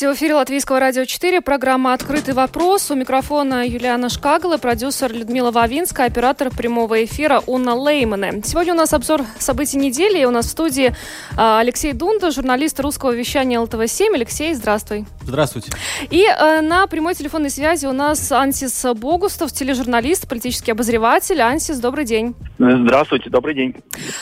[0.00, 2.90] Здравствуйте, в эфире Латвийского радио 4, программа «Открытый вопрос».
[2.90, 8.40] У микрофона Юлиана Шкагала, продюсер Людмила Вавинская, оператор прямого эфира Уна Леймане.
[8.42, 10.94] Сегодня у нас обзор событий недели, и у нас в студии
[11.36, 14.14] а, Алексей Дунда, журналист русского вещания ЛТВ-7.
[14.14, 15.04] Алексей, здравствуй.
[15.20, 15.70] Здравствуйте.
[16.08, 21.42] И э, на прямой телефонной связи у нас Ансис Богустов, тележурналист, политический обозреватель.
[21.42, 22.34] Ансис, добрый день.
[22.58, 23.76] Здравствуйте, добрый день.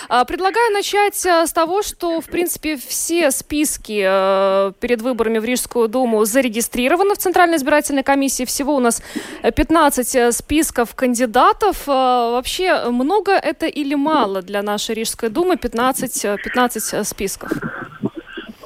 [0.08, 5.44] А, предлагаю начать э, с того, что, в принципе, все списки э, перед выборами в
[5.44, 8.44] Рижскую Думу зарегистрированы в Центральной избирательной комиссии.
[8.44, 9.02] Всего у нас
[9.42, 11.86] 15 э, списков кандидатов.
[11.86, 15.56] Вообще, много это или мало для нашей Рижской Думы?
[15.56, 17.52] 15, 15 списков.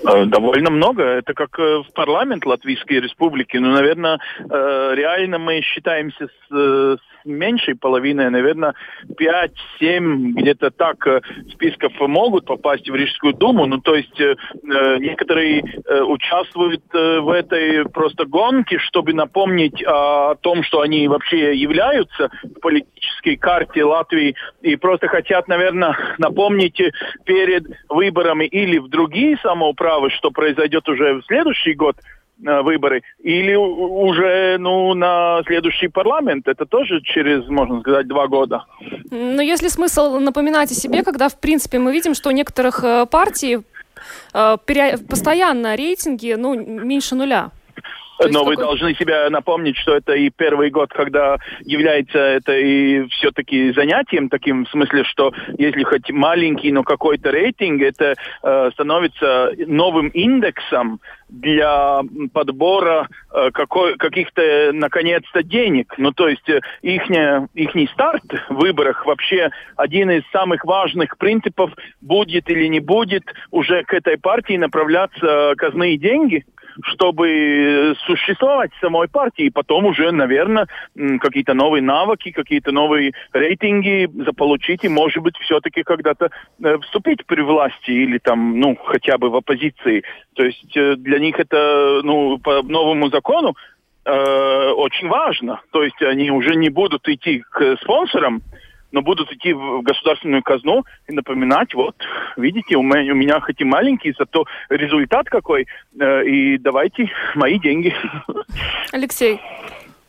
[0.05, 1.03] Довольно много.
[1.03, 3.57] Это как в парламент Латвийской Республики.
[3.57, 8.75] Ну, наверное, реально мы считаемся с, меньшей половиной, наверное,
[9.09, 11.21] 5-7 где-то так э,
[11.53, 13.67] списков могут попасть в Рижскую Думу.
[13.67, 19.83] Ну, то есть э, э некоторые э, участвуют э, в этой просто гонке, чтобы напомнить
[19.87, 26.81] о том, что они вообще являются в политической карте Латвии и просто хотят, наверное, напомнить
[27.25, 31.97] перед выборами или в другие самоуправы, что произойдет уже в следующий год,
[32.39, 36.49] выборы, или уже ну, на следующий парламент.
[36.49, 38.65] Это тоже через, можно сказать, два года.
[39.11, 43.07] Но если смысл напоминать о себе, когда, в принципе, мы видим, что у некоторых э,
[43.07, 43.61] партий
[44.35, 44.57] э,
[45.09, 47.51] постоянно рейтинги ну, меньше нуля.
[48.31, 53.73] Но вы должны себя напомнить, что это и первый год, когда является это и все-таки
[53.73, 60.09] занятием таким, в смысле, что если хоть маленький, но какой-то рейтинг, это э, становится новым
[60.09, 62.03] индексом для
[62.33, 65.95] подбора э, какой, каких-то, наконец-то, денег.
[65.97, 71.71] Ну, то есть э, ихня, ихний старт в выборах вообще один из самых важных принципов,
[72.01, 76.45] будет или не будет уже к этой партии направляться казные деньги–
[76.85, 80.67] чтобы существовать самой партии, и потом уже, наверное,
[81.21, 86.31] какие-то новые навыки, какие-то новые рейтинги заполучить, и, может быть, все-таки когда-то
[86.63, 90.05] э, вступить при власти или там, ну, хотя бы в оппозиции.
[90.35, 93.55] То есть э, для них это, ну, по новому закону
[94.05, 95.61] э, очень важно.
[95.71, 98.43] То есть они уже не будут идти к спонсорам,
[98.93, 101.97] но будут идти в государственную казну и напоминать, вот,
[102.37, 105.67] видите, у меня, у меня хоть и маленький, зато результат какой,
[105.99, 107.95] э, и давайте мои деньги.
[108.93, 109.41] Алексей,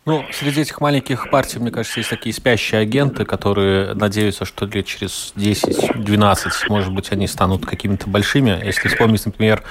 [0.05, 4.85] ну, среди этих маленьких партий, мне кажется, есть такие спящие агенты, которые надеются, что лет
[4.85, 8.61] через 10-12, может быть, они станут какими-то большими.
[8.65, 9.63] Если вспомнить, например,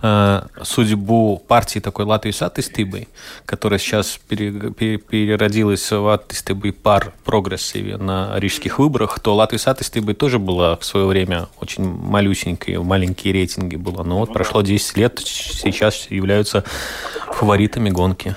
[0.00, 3.08] э, судьбу партии такой Латвии Атистыбой,
[3.44, 10.76] которая сейчас переродилась в Атистыбой пар прогрессиве на рижских выборах, то Латвия Атистыбой тоже была
[10.78, 14.02] в свое время очень малюсенькой, маленькие рейтинги было.
[14.02, 16.64] Но вот прошло 10 лет, сейчас являются
[17.32, 18.34] фаворитами гонки.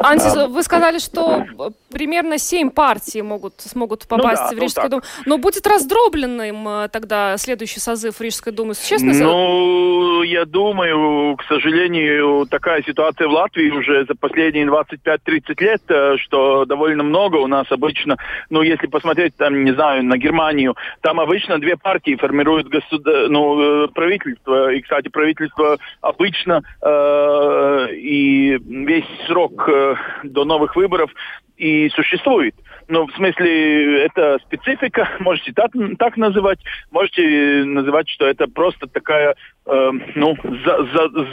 [0.00, 1.44] Антис, вы сказали, что
[1.92, 5.02] примерно семь партий могут, смогут ну попасть ну, да, в Рижскую ну, Думу.
[5.26, 9.12] Но будет раздробленным э, тогда следующий созыв Рижской Думы, честно?
[9.12, 15.18] Ну, я думаю, к сожалению, такая ситуация в Латвии уже за последние 25-30
[15.58, 18.16] лет, э, что довольно много у нас обычно,
[18.50, 23.28] ну, если посмотреть, там, не знаю, на Германию, там обычно две партии формируют государ...
[23.28, 24.72] ну, э, правительство.
[24.72, 31.10] И, кстати, правительство обычно э, и весь срок э, до новых выборов
[31.56, 32.54] и существует.
[32.88, 36.58] Ну, в смысле, это специфика, можете так, так называть,
[36.90, 39.34] можете называть, что это просто такая,
[39.66, 41.24] э, ну, за, за, за,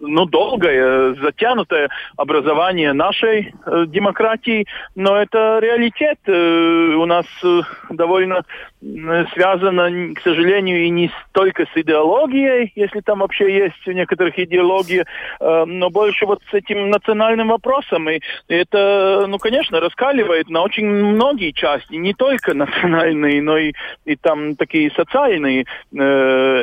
[0.00, 6.18] ну, долгое, затянутое образование нашей э, демократии, но это реалитет.
[6.26, 7.60] Э, у нас э,
[7.90, 8.44] довольно
[8.80, 15.04] связано, к сожалению, и не столько с идеологией, если там вообще есть у некоторых идеологии,
[15.40, 18.08] э, но больше вот с этим национальным вопросом.
[18.08, 23.72] И это, ну, конечно, раскаливает на очень многие части, не только национальные, но и,
[24.04, 26.02] и там такие социальные, э,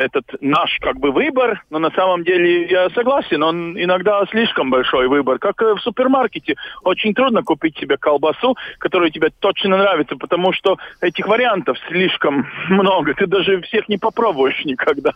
[0.05, 5.07] этот наш как бы выбор, но на самом деле я согласен, он иногда слишком большой
[5.07, 6.55] выбор, как в супермаркете.
[6.83, 12.47] Очень трудно купить себе колбасу, которая тебе точно нравится, потому что этих вариантов слишком слишком
[12.69, 13.13] много.
[13.13, 15.11] Ты даже всех не попробуешь никогда.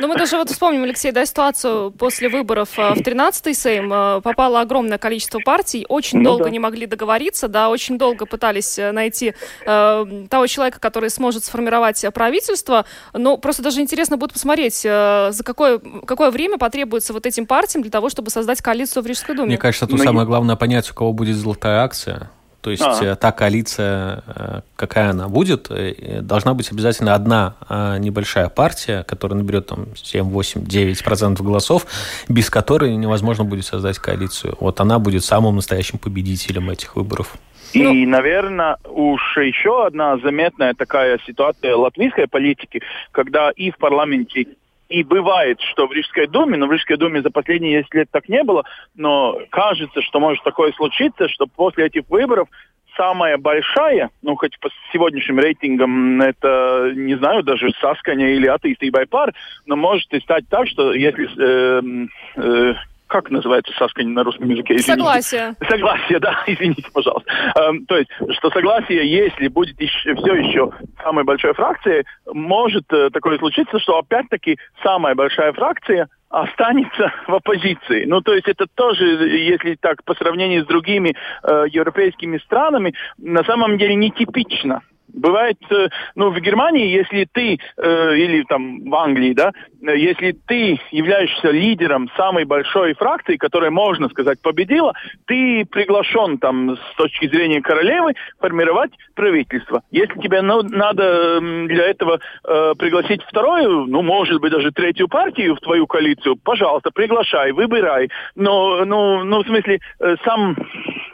[0.00, 3.92] Ну, мы даже вот вспомним, Алексей, да, ситуацию после выборов э, в 13-й Сейм.
[3.92, 6.50] Э, попало огромное количество партий, очень ну, долго да.
[6.50, 9.34] не могли договориться, да, очень долго пытались э, найти
[9.66, 12.84] э, того человека, который сможет сформировать правительство.
[13.12, 17.82] Но просто даже интересно будет посмотреть, э, за какое, какое время потребуется вот этим партиям
[17.82, 19.48] для того, чтобы создать коалицию в Рижской думе.
[19.48, 22.30] Мне кажется, тут Но самое главное понять, у кого будет золотая акция.
[22.60, 23.16] То есть а.
[23.16, 29.38] та коалиция, э, какая она будет, э, должна быть обязательно одна а, небольшая партия, которая
[29.38, 31.86] наберет там 7, 8, 9 процентов голосов,
[32.28, 34.56] без которой невозможно будет создать коалицию.
[34.60, 37.36] Вот она будет самым настоящим победителем этих выборов.
[37.72, 42.82] И, ну, наверное, уж еще одна заметная такая ситуация латвийской политики,
[43.12, 44.46] когда и в парламенте,
[44.90, 48.28] и бывает, что в Рижской думе, но в Рижской думе за последние 10 лет так
[48.28, 48.64] не было,
[48.96, 52.48] но кажется, что может такое случиться, что после этих выборов
[52.96, 59.32] самая большая, ну, хоть по сегодняшним рейтингам это, не знаю, даже Сасканя или Атеисты пар,
[59.64, 62.74] но может и стать так, что если э, э,
[63.10, 64.76] как называется саскань на русском языке?
[64.76, 64.92] Извините.
[64.92, 65.54] Согласие.
[65.68, 67.30] Согласие, да, извините, пожалуйста.
[67.56, 70.70] Эм, то есть, что согласие, если будет еще, все еще
[71.02, 78.04] самой большой фракцией, может э, такое случиться, что опять-таки самая большая фракция останется в оппозиции.
[78.06, 83.42] Ну, то есть это тоже, если так, по сравнению с другими э, европейскими странами, на
[83.44, 84.82] самом деле нетипично.
[85.12, 89.52] Бывает, э, ну, в Германии, если ты, э, или там в Англии, да,
[89.82, 94.92] э, если ты являешься лидером самой большой фракции, которая, можно сказать, победила,
[95.26, 99.82] ты приглашен там с точки зрения королевы формировать правительство.
[99.90, 105.54] Если тебе ну, надо для этого э, пригласить вторую, ну, может быть, даже третью партию
[105.54, 108.10] в твою коалицию, пожалуйста, приглашай, выбирай.
[108.34, 110.56] Но, ну, ну в смысле, э, сам,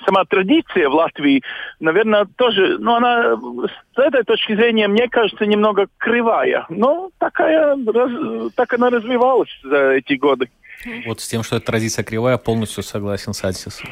[0.06, 1.42] сама традиция в Латвии,
[1.80, 3.36] наверное, тоже, ну, она
[3.94, 6.64] с этой точки зрения, мне кажется, немного кривая.
[6.68, 7.76] Но такая,
[8.54, 10.48] так она развивалась за эти годы.
[11.06, 13.90] Вот с тем, что эта традиция кривая, полностью согласен с Альсисом.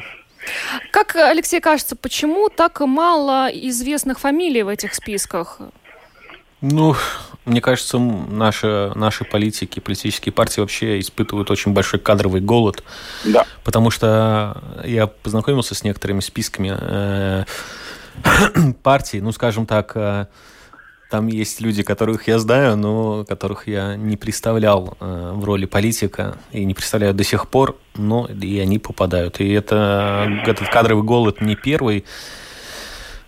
[0.91, 5.59] Как, Алексей, кажется, почему так мало известных фамилий в этих списках?
[6.61, 6.95] Ну,
[7.45, 12.83] мне кажется, наши, наши политики, политические партии вообще испытывают очень большой кадровый голод.
[13.23, 13.45] Да.
[13.63, 17.45] Потому что я познакомился с некоторыми списками э,
[18.83, 20.25] партий, ну, скажем так, э,
[21.11, 26.37] там есть люди, которых я знаю, но которых я не представлял э, в роли политика
[26.51, 29.39] и не представляю до сих пор, но и они попадают.
[29.39, 32.05] И это, этот кадровый голод не первый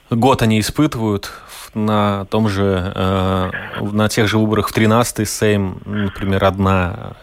[0.09, 1.31] год они испытывают
[1.77, 7.13] на том же, э, на тех же выборах в 13-й Сейм, например, одна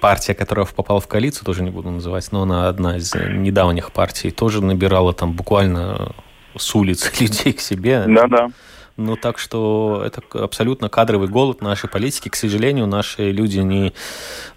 [0.00, 4.30] партия, которая попала в коалицию, тоже не буду называть, но она одна из недавних партий,
[4.30, 6.12] тоже набирала там буквально
[6.56, 8.04] с улицы людей к себе.
[8.06, 8.50] Да-да.
[8.96, 12.30] Ну, так что это абсолютно кадровый голод нашей политики.
[12.30, 13.92] К сожалению, наши люди, не,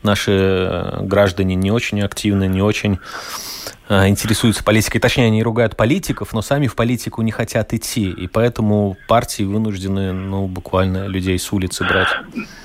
[0.01, 2.99] наши граждане не очень активны, не очень
[3.69, 4.99] Э, интересуются политикой.
[4.99, 8.11] Точнее, они ругают политиков, но сами в политику не хотят идти.
[8.11, 12.07] И поэтому партии вынуждены, ну, буквально людей с улицы брать.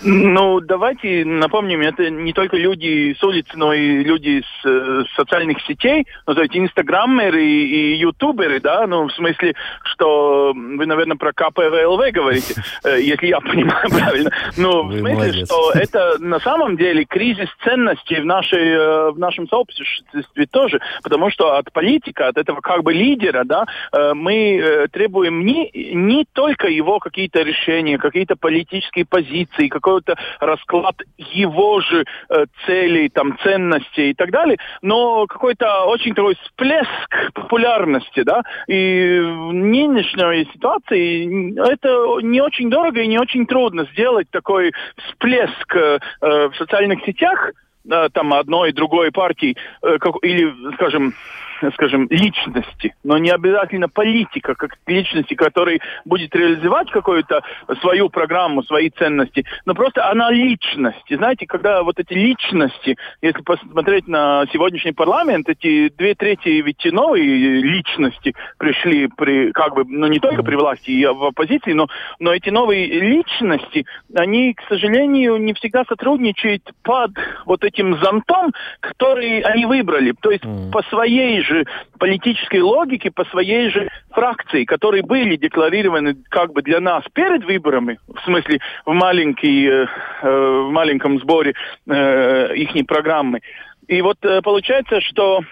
[0.03, 5.62] Ну, давайте напомним, это не только люди с улицы, но и люди с, с социальных
[5.62, 9.55] сетей, ну, то есть инстаграмеры и, и ютуберы, да, ну, в смысле,
[9.85, 12.55] что вы, наверное, про КПВЛВ говорите,
[12.85, 14.31] э, если я понимаю правильно.
[14.56, 19.49] Ну, в смысле, что это на самом деле кризис ценностей в, нашей, э, в нашем
[19.49, 24.88] сообществе тоже, потому что от политика, от этого как бы лидера, да, э, мы э,
[24.88, 32.44] требуем не, не только его какие-то решения, какие-то политические позиции, какой-то расклад его же э,
[32.66, 39.52] целей, там, ценностей и так далее, но какой-то очень такой всплеск популярности, да, и в
[39.52, 45.75] нынешней ситуации это не очень дорого и не очень трудно сделать такой всплеск
[46.21, 47.50] в социальных сетях,
[48.12, 51.14] там одной другой партии, как, или, скажем,
[51.75, 57.42] скажем, личности, но не обязательно политика, как личности, который будет реализовать какую-то
[57.80, 61.04] свою программу, свои ценности, но просто она личность.
[61.08, 66.84] И знаете, когда вот эти личности, если посмотреть на сегодняшний парламент, эти две трети ведь
[66.84, 71.87] новые личности пришли при, как бы, ну не только при власти и в оппозиции, но,
[72.18, 77.12] но эти новые личности, они, к сожалению, не всегда сотрудничают под
[77.46, 80.14] вот этим зонтом, который они выбрали.
[80.20, 80.70] То есть mm.
[80.70, 81.65] по своей же
[81.99, 87.99] политической логике, по своей же фракции, которые были декларированы как бы для нас перед выборами,
[88.09, 89.87] в смысле в, маленький, э,
[90.23, 91.55] э в маленьком сборе
[91.87, 93.41] э, их программы.
[93.87, 95.43] И вот э, получается, что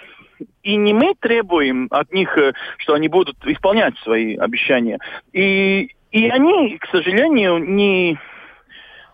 [0.63, 4.99] и не мы требуем от них, э, что они будут исполнять свои обещания.
[5.33, 8.19] И И они, к сожалению, не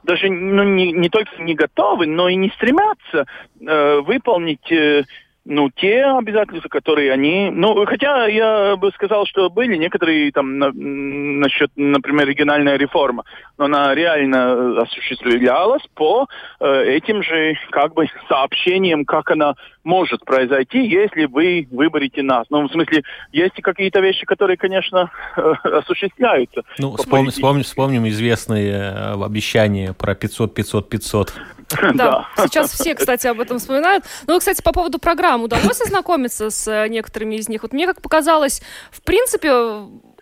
[0.02, 3.26] даже ну, не, не только не готовы, но и не стремятся
[3.60, 5.04] э, выполнить э,
[5.48, 7.50] ну, те обязательства, которые они...
[7.50, 13.24] Ну, хотя я бы сказал, что были некоторые там на, насчет, например, региональная реформа,
[13.56, 16.26] но она реально осуществлялась по
[16.60, 22.46] э, этим же как бы сообщениям, как она может произойти, если вы выберете нас.
[22.50, 23.02] Ну, в смысле,
[23.32, 26.60] есть какие-то вещи, которые, конечно, э, осуществляются.
[26.78, 31.30] Ну, вспомним, вспомним, вспомним известные э, обещания про 500-500-500.
[31.94, 34.04] Да, сейчас все, кстати, об этом вспоминают.
[34.26, 37.62] Ну, кстати, по поводу программ, удалось ознакомиться с э, некоторыми из них?
[37.62, 39.50] Вот мне как показалось, в принципе,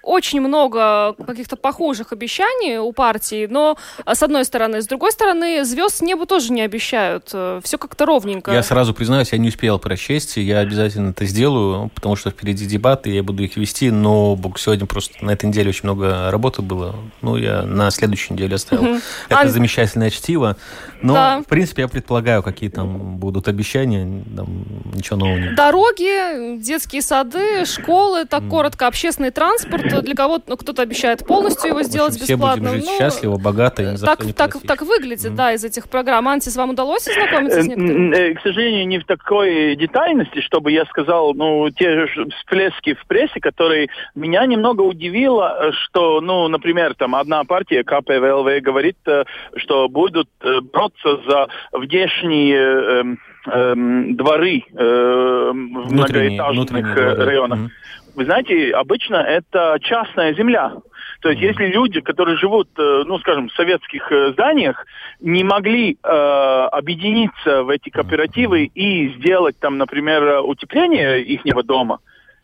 [0.06, 4.80] очень много каких-то похожих обещаний у партии, но а, с одной стороны.
[4.80, 7.30] С другой стороны, звезд с неба тоже не обещают.
[7.32, 8.52] Э, Все как-то ровненько.
[8.52, 13.10] Я сразу признаюсь, я не успел прочесть, я обязательно это сделаю, потому что впереди дебаты,
[13.10, 16.94] я буду их вести, но сегодня просто на этой неделе очень много работы было.
[17.20, 19.00] Ну, я на следующей неделе оставил.
[19.28, 20.56] Это замечательное чтиво.
[21.02, 21.42] Но, да.
[21.42, 24.24] в принципе, я предполагаю, какие там будут обещания.
[24.36, 24.46] Там
[24.94, 25.54] ничего нового нет.
[25.54, 28.48] Дороги, детские сады, школы, так mm.
[28.50, 32.68] коротко, общественный транспорт для кого-то, ну, кто-то обещает полностью его сделать общем, бесплатно.
[32.68, 35.36] Все будем жить ну, счастливо, богато и так, так, так выглядит, mm.
[35.36, 36.28] да, из этих программ.
[36.28, 38.16] Антис, вам удалось ознакомиться с некоторыми?
[38.16, 43.06] Э, к сожалению, не в такой детальности, чтобы я сказал, ну, те же всплески в
[43.06, 49.24] прессе, которые меня немного удивило, что, ну, например, там одна партия, КПВЛВ, говорит, э,
[49.56, 50.60] что будут э,
[50.96, 57.58] бороться за внешние эм, эм, дворы э, в многоэтажных районах.
[57.58, 57.70] Mm-hmm
[58.16, 60.72] вы знаете, обычно это частная земля.
[61.20, 64.86] То есть если люди, которые живут, э, ну, скажем, в советских э, зданиях,
[65.20, 71.98] не могли э, объединиться в эти кооперативы и сделать там, например, утепление их дома,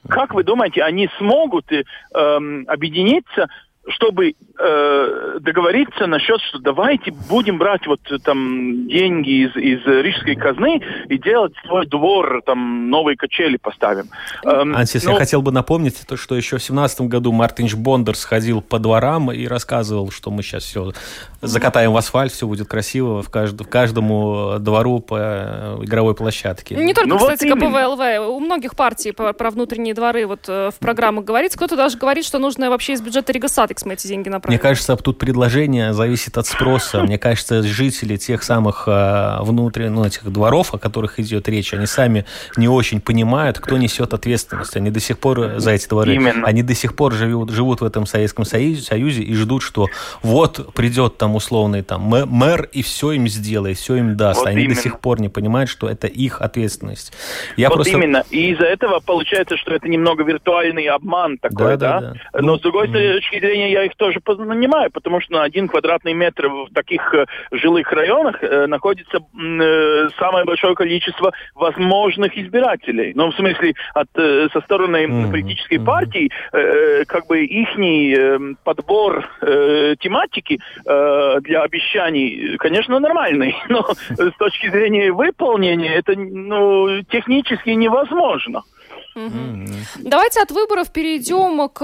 [0.06, 3.48] как вы думаете, они смогут э, объединиться
[3.88, 10.80] чтобы э, договориться насчет, что давайте будем брать вот там деньги из, из рижской казны
[11.08, 14.04] и делать свой двор, там новые качели поставим.
[14.44, 15.12] Эм, Ансис, но...
[15.12, 19.32] я хотел бы напомнить, то, что еще в семнадцатом году Мартинш Бондер сходил по дворам
[19.32, 20.92] и рассказывал, что мы сейчас все
[21.40, 23.60] закатаем в асфальт, все будет красиво в, кажд...
[23.60, 26.76] в каждому двору по э, игровой площадке.
[26.76, 30.70] Не только, ну, кстати, вот КПВЛВ, у многих партий про, про внутренние дворы вот э,
[30.70, 34.06] в программах говорится, кто-то даже говорит, что нужно вообще из бюджета Ригасад Яндекс мы эти
[34.06, 34.52] деньги направим.
[34.52, 37.02] Мне кажется, тут предложение зависит от спроса.
[37.02, 41.86] Мне кажется, жители тех самых а, внутренних, ну, этих дворов, о которых идет речь, они
[41.86, 42.24] сами
[42.56, 44.76] не очень понимают, кто несет ответственность.
[44.76, 46.46] Они до сих пор за эти дворы, Именно.
[46.46, 49.88] они до сих пор живут, живут в этом Советском Союзе, Союзе и ждут, что
[50.22, 54.40] вот придет там условный там мэр и все им сделает, все им даст.
[54.40, 54.74] Вот они именно.
[54.74, 57.12] до сих пор не понимают, что это их ответственность.
[57.56, 57.96] Я вот просто...
[57.96, 58.24] именно.
[58.30, 62.00] И из-за этого получается, что это немного виртуальный обман такой, да?
[62.00, 62.00] да?
[62.00, 62.40] да.
[62.40, 65.68] Но ну, с другой точки зрения сожалению, я их тоже понимаю, потому что на один
[65.68, 73.12] квадратный метр в таких э, жилых районах э, находится э, самое большое количество возможных избирателей.
[73.14, 75.30] Ну, в смысле, от, со стороны mm-hmm.
[75.30, 75.84] политической mm-hmm.
[75.84, 76.30] партии,
[77.06, 79.28] как бы ихний э, подбор
[80.00, 88.62] тематики для обещаний, конечно, нормальный, но с точки зрения выполнения это ну, технически невозможно.
[89.14, 89.68] Угу.
[90.00, 91.82] Давайте от выборов перейдем к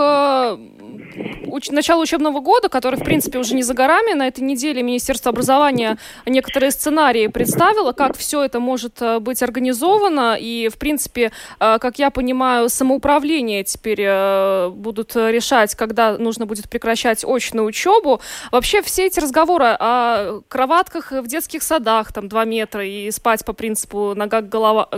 [1.47, 4.15] уч- началу учебного года, который, в принципе, уже не за горами.
[4.15, 10.37] На этой неделе Министерство образования некоторые сценарии представило, как все это может э, быть организовано.
[10.41, 16.69] И, в принципе, э, как я понимаю, самоуправление теперь э, будут решать, когда нужно будет
[16.71, 18.21] прекращать очную учебу.
[18.53, 23.53] Вообще все эти разговоры о кроватках в детских садах, там, 2 метра, и спать по
[23.53, 24.88] принципу нога голова,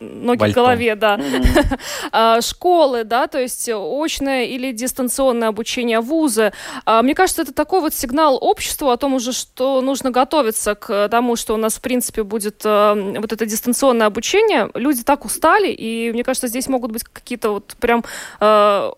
[0.00, 0.52] ноги Бальтон.
[0.52, 1.14] к голове, да.
[1.14, 1.55] А,
[2.40, 6.52] школы, да, то есть очное или дистанционное обучение вузы.
[6.84, 11.08] А, мне кажется, это такой вот сигнал обществу о том уже, что нужно готовиться к
[11.08, 14.70] тому, что у нас, в принципе, будет э, вот это дистанционное обучение.
[14.74, 18.04] Люди так устали, и мне кажется, здесь могут быть какие-то вот прям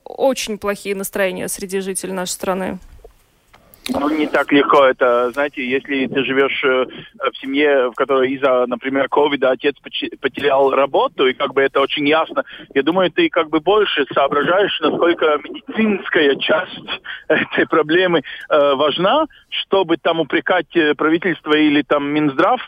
[0.04, 2.78] очень плохие настроения среди жителей нашей страны.
[3.90, 6.84] Ну, не так легко это, знаете, если ты живешь э,
[7.30, 9.76] в семье, в которой из-за, например, ковида отец
[10.20, 14.78] потерял работу, и как бы это очень ясно, я думаю, ты как бы больше соображаешь,
[14.80, 22.60] насколько медицинская часть этой проблемы э, важна, чтобы там упрекать э, правительство или там Минздрав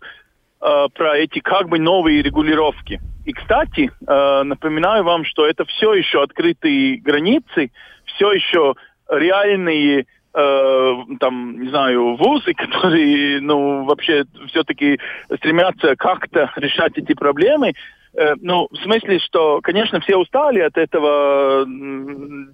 [0.62, 2.99] э, про эти как бы новые регулировки.
[3.27, 7.73] И, кстати, э, напоминаю вам, что это все еще открытые границы,
[8.07, 8.75] все еще
[9.11, 14.99] реальные э, там, не знаю, вузы, которые, ну, вообще все-таки
[15.37, 17.75] стремятся как-то решать эти проблемы,
[18.40, 21.64] ну, в смысле, что, конечно, все устали от этого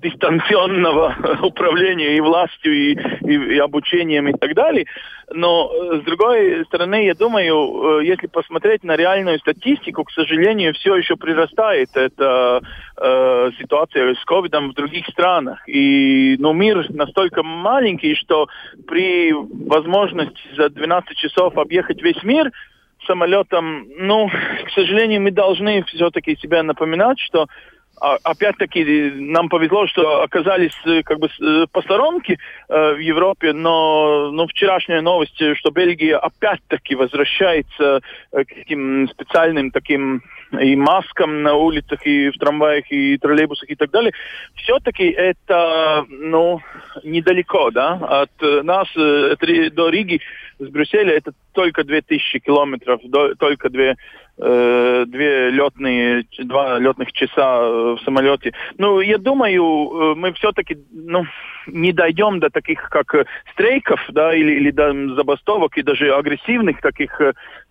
[0.02, 4.86] дистанционного управления и властью, и, и, и обучением и так далее.
[5.32, 10.72] Но, э, с другой стороны, я думаю, э, если посмотреть на реальную статистику, к сожалению,
[10.74, 12.62] все еще прирастает эта
[12.96, 15.68] э, ситуация с ковидом в других странах.
[15.68, 18.48] И ну, мир настолько маленький, что
[18.86, 22.52] при возможности за 12 часов объехать весь мир–
[23.06, 27.46] самолетом, ну, к сожалению, мы должны все-таки себя напоминать, что
[27.98, 33.54] а, опять-таки нам повезло, что оказались э, как бы э, по сторонке э, в Европе,
[33.54, 40.22] но ну, вчерашняя новость, что Бельгия опять-таки возвращается э, к таким специальным таким
[40.58, 44.12] и маскам на улицах, и в трамваях, и троллейбусах, и так далее,
[44.54, 46.60] все-таки это, ну,
[47.04, 50.20] недалеко, да, от нас это, до Риги
[50.58, 53.96] с Брюсселя это только 2000 километров, до, только две э,
[54.38, 58.52] две летные, два летных часа э, в самолете.
[58.76, 61.24] Ну, я думаю, э, мы все-таки, ну,
[61.66, 66.80] не дойдем до таких, как э, стрейков, да, или, или до забастовок, и даже агрессивных
[66.82, 67.18] таких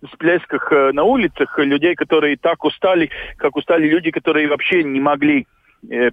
[0.08, 5.55] всплесках на улицах людей, которые так устали, как устали люди, которые вообще не могли Э,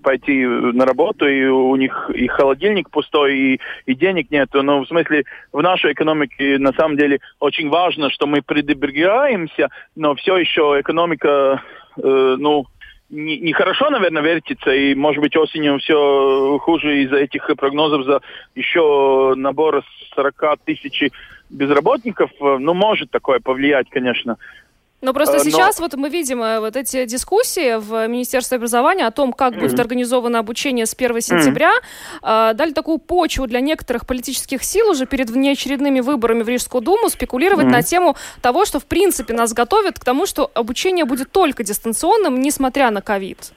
[0.01, 4.49] пойти на работу, и у них и холодильник пустой, и, и денег нет.
[4.53, 10.15] Но в смысле, в нашей экономике на самом деле очень важно, что мы предобрегаемся, но
[10.15, 11.61] все еще экономика,
[11.97, 12.65] э, ну,
[13.09, 18.21] нехорошо, не наверное, вертится, и, может быть, осенью все хуже из-за этих прогнозов за
[18.55, 19.83] еще набор
[20.15, 21.11] 40 тысяч
[21.49, 22.31] безработников.
[22.39, 24.37] Ну, может такое повлиять, конечно.
[25.03, 25.43] Но просто э, Но...
[25.43, 29.59] сейчас вот мы видим э, вот эти дискуссии в Министерстве образования о том, как mm-hmm.
[29.59, 31.73] будет организовано обучение с 1 сентября,
[32.21, 32.53] mm-hmm.
[32.53, 37.65] дали такую почву для некоторых политических сил уже перед внеочередными выборами в Рижскую думу спекулировать
[37.65, 37.69] mm-hmm.
[37.69, 42.39] на тему того, что в принципе нас готовят к тому, что обучение будет только дистанционным,
[42.39, 43.51] несмотря на ковид.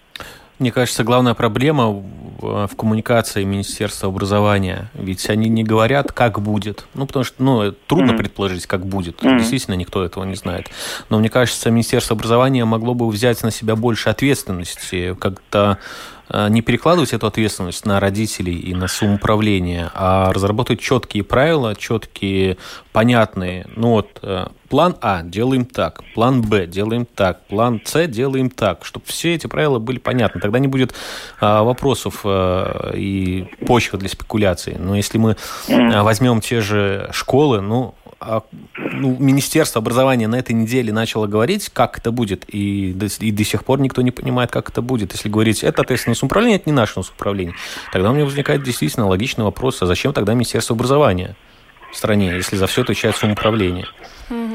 [0.58, 4.90] Мне кажется, главная проблема в коммуникации Министерства образования.
[4.94, 6.86] Ведь они не говорят, как будет.
[6.94, 8.16] Ну, потому что ну, трудно mm-hmm.
[8.16, 9.22] предположить, как будет.
[9.22, 9.38] Mm-hmm.
[9.38, 10.68] Действительно, никто этого не знает.
[11.08, 16.15] Но мне кажется, Министерство образования могло бы взять на себя больше ответственности, как-то Э,
[16.48, 22.56] не перекладывать эту ответственность на родителей и на самоуправление, а разработать четкие правила, четкие,
[22.92, 23.66] понятные.
[23.76, 28.84] Ну вот, э, план А делаем так, план Б делаем так, план С делаем так,
[28.84, 30.40] чтобы все эти правила были понятны.
[30.40, 30.94] Тогда не будет
[31.40, 34.76] а, вопросов и почвы для спекуляций.
[34.78, 35.36] Но если мы
[35.68, 42.10] возьмем те же школы, ну, ну, Министерство образования на этой неделе начало говорить, как это
[42.10, 45.12] будет, и до, и до сих пор никто не понимает, как это будет.
[45.12, 47.54] Если говорить, это ответственность управления, это не наше управление,
[47.92, 51.36] тогда у меня возникает действительно логичный вопрос, а зачем тогда Министерство образования
[51.92, 53.86] в стране, если за все отвечает самоуправление?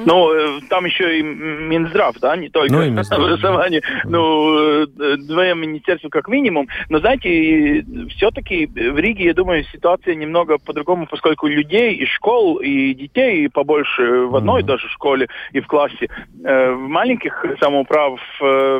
[0.01, 0.07] Угу.
[0.07, 3.81] Ну, э, там еще и Минздрав, да, не только ну, образование.
[4.05, 4.85] Ну, э,
[5.17, 6.67] двое министерства как минимум.
[6.89, 12.93] Но, знаете, все-таки в Риге, я думаю, ситуация немного по-другому, поскольку людей и школ, и
[12.93, 16.07] детей побольше в одной mm даже школе и в классе.
[16.43, 18.19] Э, в маленьких самоуправ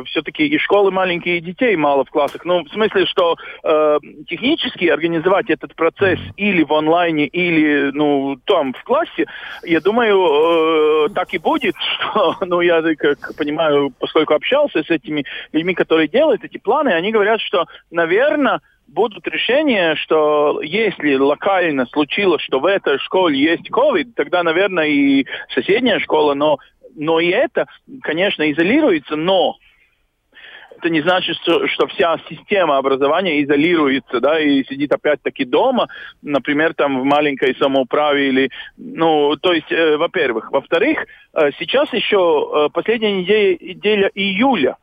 [0.06, 2.44] все-таки и школы маленькие, и детей мало в классах.
[2.44, 3.36] Ну, в смысле, что
[4.26, 9.26] технически организовать этот процесс или в онлайне, или, ну, там, в классе,
[9.64, 11.74] я думаю, Э, так и будет,
[12.10, 17.12] что, ну, я как понимаю, поскольку общался с этими людьми, которые делают эти планы, они
[17.12, 24.12] говорят, что, наверное, будут решения, что если локально случилось, что в этой школе есть COVID,
[24.14, 26.58] тогда, наверное, и соседняя школа, но,
[26.94, 27.66] но и это,
[28.02, 29.56] конечно, изолируется, но
[30.82, 35.88] это не значит, что, что вся система образования изолируется, да, и сидит опять-таки дома,
[36.22, 40.50] например, там в маленькой самоуправе или, ну, то есть, э, во-первых.
[40.50, 44.76] Во-вторых, э, сейчас еще э, последняя неделя, неделя июля,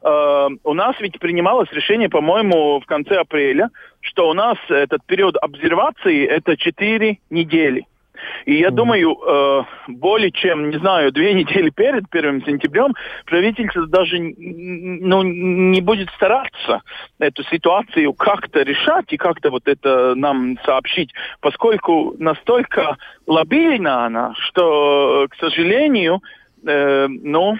[0.00, 3.68] Uh, у нас ведь принималось решение, по-моему, в конце апреля,
[4.00, 7.84] что у нас этот период обсервации это 4 недели.
[8.44, 12.94] И я думаю, э, более чем, не знаю, две недели перед 1 сентябрем
[13.26, 16.82] правительство даже ну, не будет стараться
[17.18, 25.26] эту ситуацию как-то решать и как-то вот это нам сообщить, поскольку настолько лобильна она, что,
[25.30, 26.22] к сожалению,
[26.62, 27.56] ну,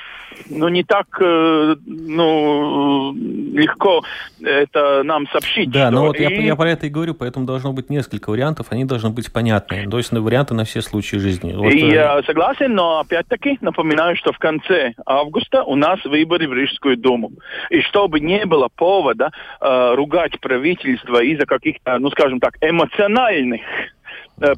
[0.51, 4.03] ну, не так э, ну, легко
[4.41, 5.71] это нам сообщить.
[5.71, 6.23] Да, но ну вот и...
[6.23, 9.89] я, я про это и говорю, поэтому должно быть несколько вариантов, они должны быть понятны.
[9.91, 11.53] То есть ну, варианты на все случаи жизни.
[11.55, 16.53] Вот, и, я согласен, но опять-таки напоминаю, что в конце августа у нас выборы в
[16.53, 17.33] Рижскую думу.
[17.71, 19.31] И чтобы не было повода
[19.61, 23.98] э, ругать правительство из-за каких-то, ну, скажем так, эмоциональных э,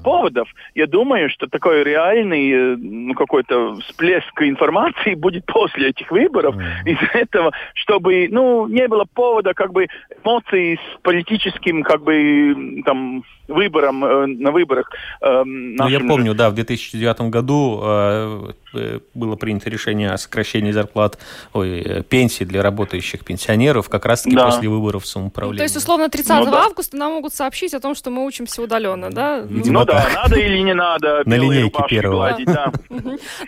[0.03, 6.57] поводов, я думаю, что такой реальный э, ну, какой-то всплеск информации будет после этих выборов.
[6.57, 6.93] Mm.
[6.93, 9.87] Из-за этого, чтобы ну, не было повода как бы
[10.23, 14.91] эмоций с политическим как бы там выбором э, на выборах.
[15.21, 20.71] Э, ну, я помню, да, в 2009 году э, э, было принято решение о сокращении
[20.71, 21.19] зарплат,
[21.53, 24.47] ой, пенсий для работающих пенсионеров как раз-таки да.
[24.47, 25.55] после выборов самоуправления.
[25.55, 26.65] Ну, то есть, условно, 30 ну, да.
[26.65, 29.41] августа нам могут сообщить о том, что мы учимся удаленно, да?
[29.41, 31.23] Видимо, ну да, надо или не надо.
[31.27, 32.37] На линейке первого.
[32.47, 32.73] да.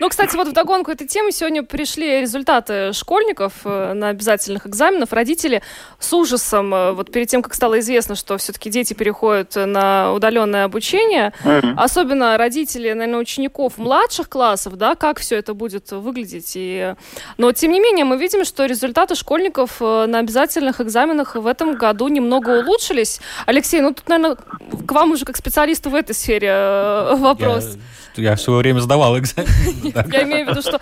[0.01, 5.13] Ну, кстати, вот в догонку этой темы сегодня пришли результаты школьников на обязательных экзаменах.
[5.13, 5.63] Родители
[5.99, 11.33] с ужасом, вот перед тем, как стало известно, что все-таки дети переходят на удаленное обучение,
[11.45, 11.75] mm-hmm.
[11.77, 16.53] особенно родители, наверное, учеников младших классов, да, как все это будет выглядеть.
[16.55, 16.95] И...
[17.39, 21.75] Но, тем не менее, мы видим, что результаты школьников э, на обязательных экзаменах в этом
[21.75, 23.21] году немного улучшились.
[23.47, 27.65] Алексей, ну тут, наверное, к вам уже как специалисту в этой сфере э, вопрос.
[27.65, 27.81] Я,
[28.17, 29.49] я в свое время сдавал экзамен.
[30.13, 30.79] Я имею в виду, что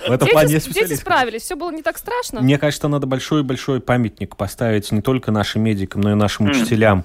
[0.72, 2.40] дети справились, все было не так страшно.
[2.40, 7.04] Мне кажется, надо большой-большой памятник поставить не только нашим медикам, но и нашим учителям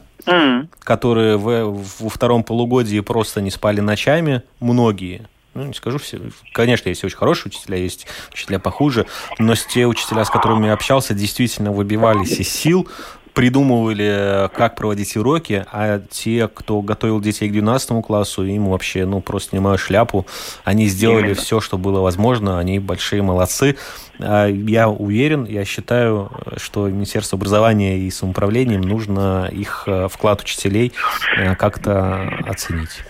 [0.83, 5.27] которые в, во втором полугодии просто не спали ночами, многие.
[5.53, 6.19] Ну, не скажу все.
[6.51, 9.05] Конечно, есть очень хорошие учителя, есть учителя похуже,
[9.39, 12.89] но с те учителя, с которыми я общался, действительно выбивались из сил,
[13.35, 19.21] придумывали, как проводить уроки, а те, кто готовил детей к 12 классу, им вообще, ну,
[19.21, 20.25] просто снимаю шляпу.
[20.63, 21.35] Они сделали Именно.
[21.35, 23.77] все, что было возможно, они большие молодцы.
[24.19, 30.93] А я уверен, я считаю, что Министерство образования и самоуправлением нужно их э, вклад учителей
[31.37, 33.03] э, как-то оценить.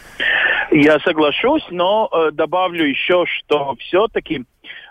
[0.71, 4.45] Я соглашусь, но э, добавлю еще, что все-таки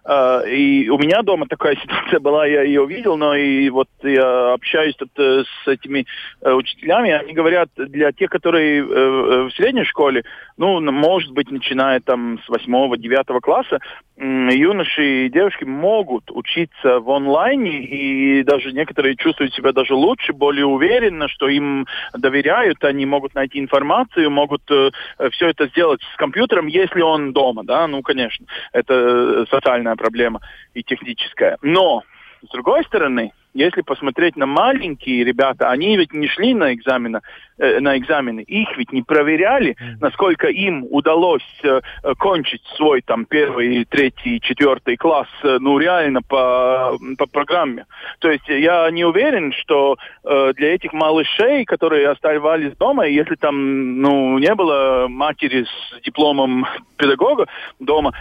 [0.07, 4.95] и у меня дома такая ситуация была, я ее видел, но и вот я общаюсь
[4.97, 6.07] тут э, с этими
[6.43, 10.25] э, учителями, они говорят, для тех, которые э, в средней школе,
[10.57, 13.81] ну, может быть, начиная там с восьмого, девятого класса,
[14.17, 20.67] юноши и девушки могут учиться в онлайне, и даже некоторые чувствуют себя даже лучше, более
[20.67, 27.01] уверенно, что им доверяют, они могут найти информацию, могут все это сделать с компьютером, если
[27.01, 30.41] он дома, да, ну, конечно, это социальная серьезная проблема
[30.75, 31.59] и техническая.
[31.63, 32.03] Но,
[32.43, 37.21] с другой стороны, если посмотреть на маленькие ребята, они ведь не шли на экзамены,
[37.59, 41.81] э, на экзамены, их ведь не проверяли, насколько им удалось э,
[42.19, 47.87] кончить свой там первый, третий, четвертый класс, э, ну реально по, по программе.
[48.19, 54.01] То есть я не уверен, что э, для этих малышей, которые оставались дома, если там
[54.01, 57.47] ну не было матери с дипломом педагога
[57.79, 58.13] дома,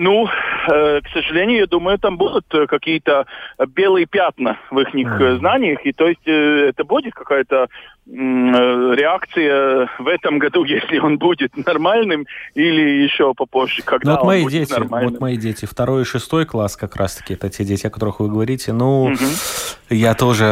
[0.00, 3.26] ну, э, к сожалению, я думаю, там будут э, какие-то
[3.68, 5.38] белые пятна в их mm.
[5.40, 11.18] знаниях, и то есть э, это будет какая-то э, реакция в этом году, если он
[11.18, 15.12] будет нормальным, или еще попозже, когда ну, вот он мои будет дети, нормальным.
[15.12, 18.30] Вот мои дети, второй и шестой класс как раз-таки, это те дети, о которых вы
[18.30, 19.94] говорите, ну, mm-hmm.
[19.94, 20.46] я тоже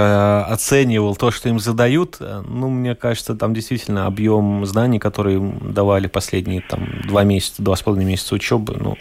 [0.47, 6.61] оценивал то, что им задают, ну, мне кажется, там действительно объем знаний, которые давали последние
[6.61, 8.99] там два месяца, два с половиной месяца учебы, ну,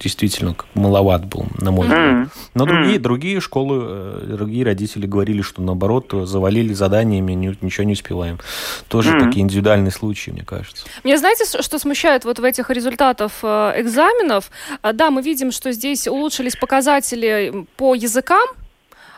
[0.00, 2.28] действительно маловат был, на мой взгляд.
[2.54, 8.38] Но другие, другие школы, э, другие родители говорили, что наоборот, завалили заданиями, ничего не успеваем.
[8.88, 10.86] Тоже такие индивидуальные случаи, мне кажется.
[11.04, 14.50] Мне знаете, что смущает вот в этих результатах э, экзаменов?
[14.82, 18.46] А, да, мы видим, что здесь улучшились показатели по языкам,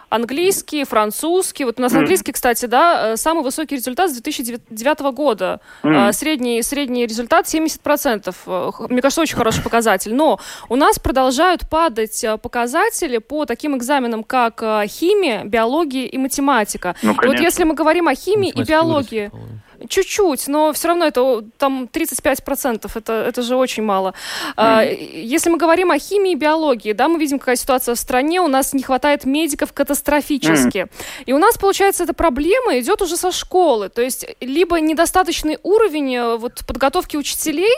[0.09, 1.65] английский, французский.
[1.65, 1.99] Вот у нас mm.
[1.99, 5.61] английский, кстати, да, э, самый высокий результат с 2009 года.
[5.83, 6.13] Mm.
[6.13, 8.35] Средний, средний результат 70%.
[8.47, 10.15] Э, мне кажется, очень хороший показатель.
[10.15, 10.39] Но
[10.69, 16.95] у нас продолжают падать э, показатели по таким экзаменам, как химия, биология и математика.
[17.03, 19.31] Ну, и вот если мы говорим о химии и биологии...
[19.33, 24.15] Вырастет, Чуть-чуть, но все равно это там 35%, это, это же очень мало.
[24.57, 25.21] Mm-hmm.
[25.23, 28.49] Если мы говорим о химии и биологии, да, мы видим, какая ситуация в стране, у
[28.49, 30.79] нас не хватает медиков катастрофически.
[30.79, 31.25] Mm-hmm.
[31.27, 33.89] И у нас, получается, эта проблема идет уже со школы.
[33.89, 37.75] То есть либо недостаточный уровень э, вот, подготовки учителей,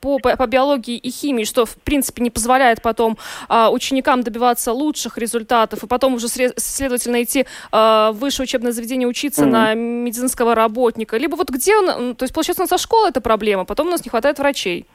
[0.00, 5.18] по, по биологии и химии, что, в принципе, не позволяет потом а, ученикам добиваться лучших
[5.18, 9.50] результатов, и потом уже, следовательно, идти а, в высшее учебное заведение учиться mm-hmm.
[9.50, 11.16] на медицинского работника.
[11.16, 12.14] Либо вот где он...
[12.14, 14.86] То есть, получается, у нас со школы это проблема, потом у нас не хватает врачей.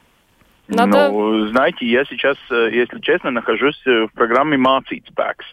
[0.68, 1.08] Надо...
[1.10, 5.44] Ну, знаете, я сейчас, э, если честно, нахожусь э, в программе Mācīts Packs.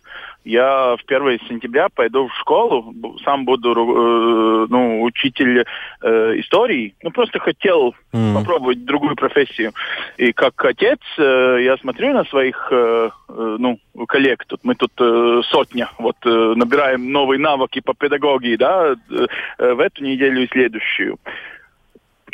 [0.44, 5.64] Я в 1 сентября пойду в школу, сам буду э, ну, учитель
[6.02, 6.96] э, истории.
[7.02, 8.34] Ну, просто хотел mm.
[8.34, 9.72] попробовать другую профессию.
[10.18, 14.44] И как отец э, я смотрю на своих э, э ну, коллег.
[14.46, 15.90] Тут, мы тут э, сотня.
[15.98, 21.18] Вот э, набираем новые навыки по педагогии, да, э, в эту неделю и следующую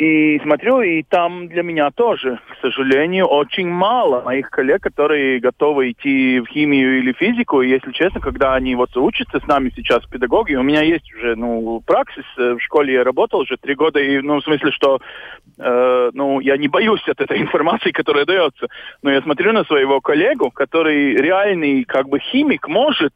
[0.00, 5.90] И смотрю, и там для меня тоже, к сожалению, очень мало моих коллег, которые готовы
[5.90, 7.60] идти в химию или физику.
[7.60, 11.12] И, если честно, когда они вот учатся с нами сейчас в педагогии, у меня есть
[11.12, 12.24] уже, ну, праксис.
[12.38, 15.00] Э, в школе я работал уже три года, и, ну, в смысле, что,
[15.58, 18.68] э, ну, я не боюсь от этой информации, которая дается.
[19.02, 23.12] Но я смотрю на своего коллегу, который реальный, как бы, химик, может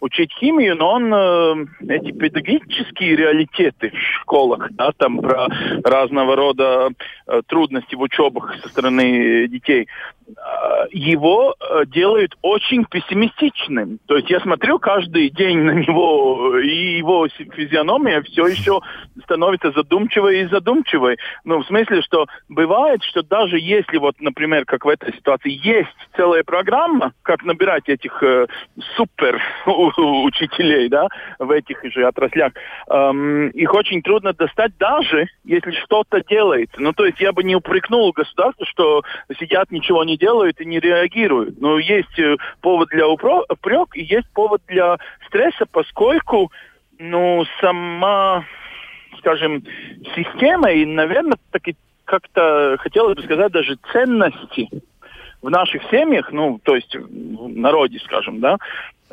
[0.00, 5.48] учить химию, но он э, эти педагогические реалитеты в школах, да, там про
[6.14, 6.90] разного рода
[7.26, 9.88] э, трудности в учебах со стороны детей,
[10.90, 13.98] его э, делают очень пессимистичным.
[14.06, 18.80] То есть я смотрю каждый день на него, и его физиономия все еще
[19.24, 21.18] становится задумчивой и задумчивой.
[21.44, 25.88] Ну, в смысле, что бывает, что даже если вот, например, как в этой ситуации, есть
[26.16, 28.46] целая программа, как набирать этих э,
[28.96, 31.08] супер учителей, да,
[31.38, 32.52] в этих же отраслях,
[32.88, 36.80] эм, их очень трудно достать даже, если что-то делается.
[36.80, 39.02] Ну, то есть я бы не упрекнул государство, что
[39.38, 41.60] сидят, ничего не не делают и не реагируют.
[41.60, 46.52] Но есть э, повод для упрек и есть повод для стресса, поскольку
[46.98, 48.44] ну, сама,
[49.18, 49.64] скажем,
[50.14, 54.68] система и, наверное, таки как-то хотелось бы сказать даже ценности
[55.42, 58.56] в наших семьях, ну, то есть в народе, скажем, да,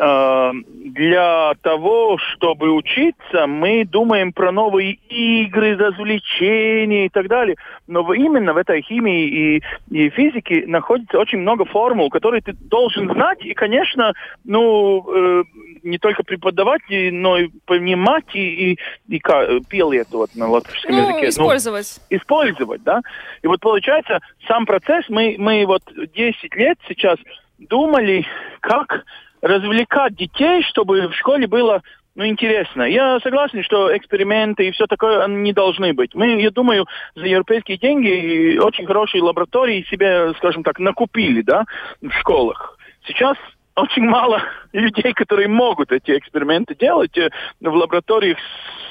[0.01, 7.55] для того, чтобы учиться, мы думаем про новые игры, развлечения и так далее.
[7.85, 13.11] Но именно в этой химии и, и физике находится очень много формул, которые ты должен
[13.11, 13.45] знать.
[13.45, 15.43] И, конечно, ну, э,
[15.83, 20.95] не только преподавать, но и понимать и, и, и как, пел это вот на латышском
[20.95, 21.29] ну, языке.
[21.29, 22.01] использовать.
[22.09, 23.01] Ну, использовать, да.
[23.43, 25.83] И вот получается, сам процесс, мы, мы вот
[26.15, 27.19] 10 лет сейчас
[27.59, 28.25] думали,
[28.61, 29.05] как
[29.41, 31.81] развлекать детей, чтобы в школе было
[32.13, 32.83] ну, интересно.
[32.83, 36.13] Я согласен, что эксперименты и все такое не должны быть.
[36.13, 41.63] Мы, я думаю, за европейские деньги очень хорошие лаборатории себе, скажем так, накупили, да,
[42.01, 42.77] в школах.
[43.07, 43.37] Сейчас
[43.75, 47.29] очень мало людей, которые могут эти эксперименты делать э,
[47.61, 48.37] в лабораториях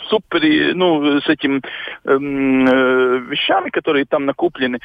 [0.08, 1.62] супер, ну, с этим
[2.04, 4.80] эм, э, вещами, которые там накуплены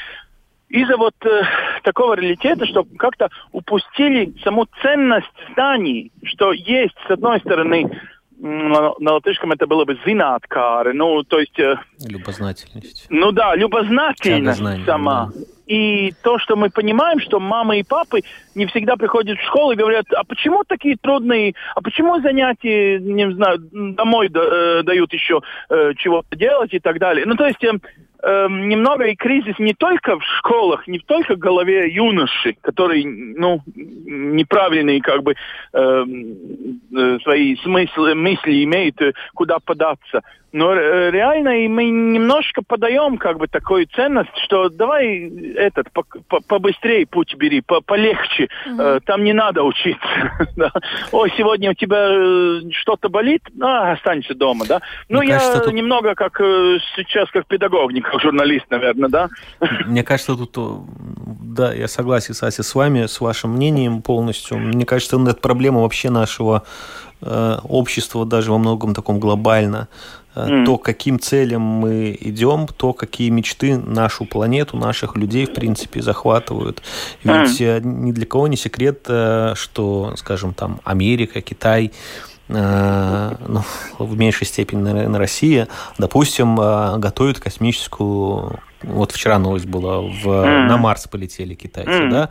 [0.75, 1.41] из-за вот э,
[1.83, 7.89] такого реалитета, что как-то упустили саму ценность зданий, что есть, с одной стороны,
[8.37, 11.57] на, на латышском это было бы зинаткары, ну, то есть...
[11.57, 13.07] Э, любознательность.
[13.09, 15.31] Ну да, любознательность сама.
[15.33, 15.41] Да.
[15.67, 18.21] И то, что мы понимаем, что мамы и папы
[18.53, 23.31] не всегда приходят в школу и говорят, а почему такие трудные, а почему занятия, не
[23.31, 27.25] знаю, домой да, э, дают еще э, чего-то делать и так далее.
[27.25, 27.63] Ну, то есть...
[27.63, 27.71] Э,
[28.25, 33.61] э, немного и кризис не только в школах, не только в голове юноши, которые, ну,
[33.75, 35.35] неправильные как бы
[35.73, 36.05] э,
[36.93, 40.23] э, свои смыслы, мысли имеют, э, куда податься.
[40.55, 46.39] Но э, реально мы немножко подаем как бы такую ценность, что давай этот по по
[46.39, 48.81] побыстрее путь бери, по полегче, угу.
[48.81, 50.07] э, там не надо учиться.
[50.55, 50.71] да.
[51.11, 54.79] Ой, сегодня у тебя э, что-то болит, а, останься дома, да.
[55.09, 55.73] Ну, Мне я кажется, тут...
[55.73, 59.27] немного как сейчас как педагог, не как журналист, наверное, да.
[59.85, 60.85] Мне кажется, тут,
[61.43, 64.57] да, я согласен, Сася, с вами, с вашим мнением полностью.
[64.57, 66.63] Мне кажется, это проблема вообще нашего
[67.21, 69.87] общества даже во многом таком глобально.
[70.35, 70.65] Mm.
[70.65, 76.81] То, каким целям мы идем, то, какие мечты нашу планету, наших людей, в принципе, захватывают.
[77.23, 77.81] Ведь mm.
[77.83, 81.91] ни для кого не секрет, э, что, скажем, там Америка, Китай,
[82.47, 83.63] ну,
[83.97, 85.67] в меньшей степени, наверное, Россия,
[85.97, 86.55] допустим,
[86.99, 88.59] готовят космическую...
[88.83, 90.67] Вот вчера новость была, в, mm.
[90.67, 92.09] на Марс полетели китайцы, mm.
[92.11, 92.29] да?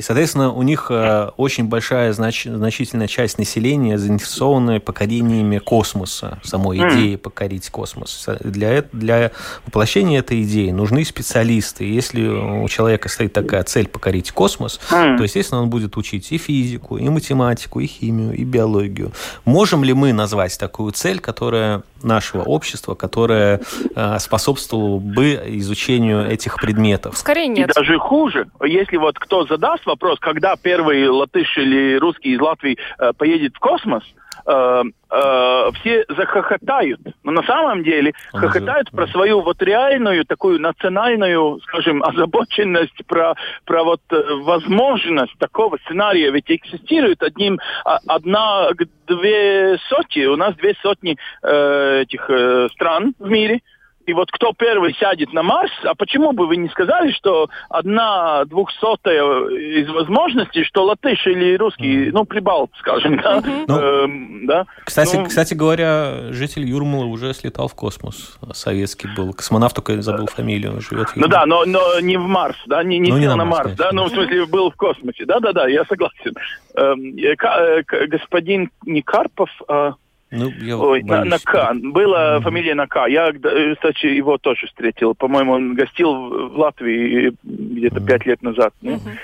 [0.00, 6.78] И, соответственно, у них э, очень большая, знач, значительная часть населения заинтересованы покорениями космоса, самой
[6.78, 8.26] идеи покорить космос.
[8.40, 9.30] Для, для
[9.66, 11.84] воплощения этой идеи нужны специалисты.
[11.84, 16.96] Если у человека стоит такая цель покорить космос, то, естественно, он будет учить и физику,
[16.96, 19.12] и математику, и химию, и биологию.
[19.44, 23.60] Можем ли мы назвать такую цель, которая нашего общества, которая
[23.94, 27.18] э, способствовала бы изучению этих предметов?
[27.18, 27.68] Скорее нет.
[27.68, 28.48] И даже хуже.
[28.64, 33.58] Если вот кто задаст вопрос, когда первый латыш или русский из Латвии э, поедет в
[33.58, 34.02] космос,
[34.46, 37.00] э, э, все захохотают.
[37.24, 43.04] Но на самом деле Он хохотают же, про свою вот реальную такую национальную, скажем, озабоченность,
[43.06, 46.30] про, про вот э, возможность такого сценария.
[46.30, 48.70] Ведь экзистирует одним, а, одна,
[49.06, 53.60] две сотни, у нас две сотни э, этих э, стран в мире–
[54.10, 58.44] И вот кто первый сядет на Марс, а почему бы вы не сказали, что одна
[58.44, 62.10] двухсотая из возможностей, что латыш или русский, mm.
[62.12, 63.38] ну, прибал, скажем, да?
[63.38, 63.64] Mm-hmm.
[63.68, 64.66] Ну, эм, да?
[64.84, 68.36] Кстати, ну, кстати говоря, житель Юрмала уже слетал в космос.
[68.52, 69.32] Советский был.
[69.32, 72.98] Космонавт, только забыл фамилию, живет в Ну да, но, но не в Марс, да, не,
[72.98, 75.24] не, ну, не на, на Марс, Марс да, ну, в смысле, был в космосе.
[75.24, 76.34] Да-да-да, я согласен.
[76.74, 79.50] Эм, э, господин Никарпов...
[79.68, 79.92] А
[80.30, 81.72] ну, я Ой, на, на К.
[81.74, 82.42] Была mm-hmm.
[82.42, 83.06] фамилия на К.
[83.08, 85.14] Я, кстати, его тоже встретил.
[85.14, 88.28] По-моему, он гостил в Латвии где-то пять mm-hmm.
[88.28, 88.72] лет назад.
[88.82, 89.18] Mm-hmm.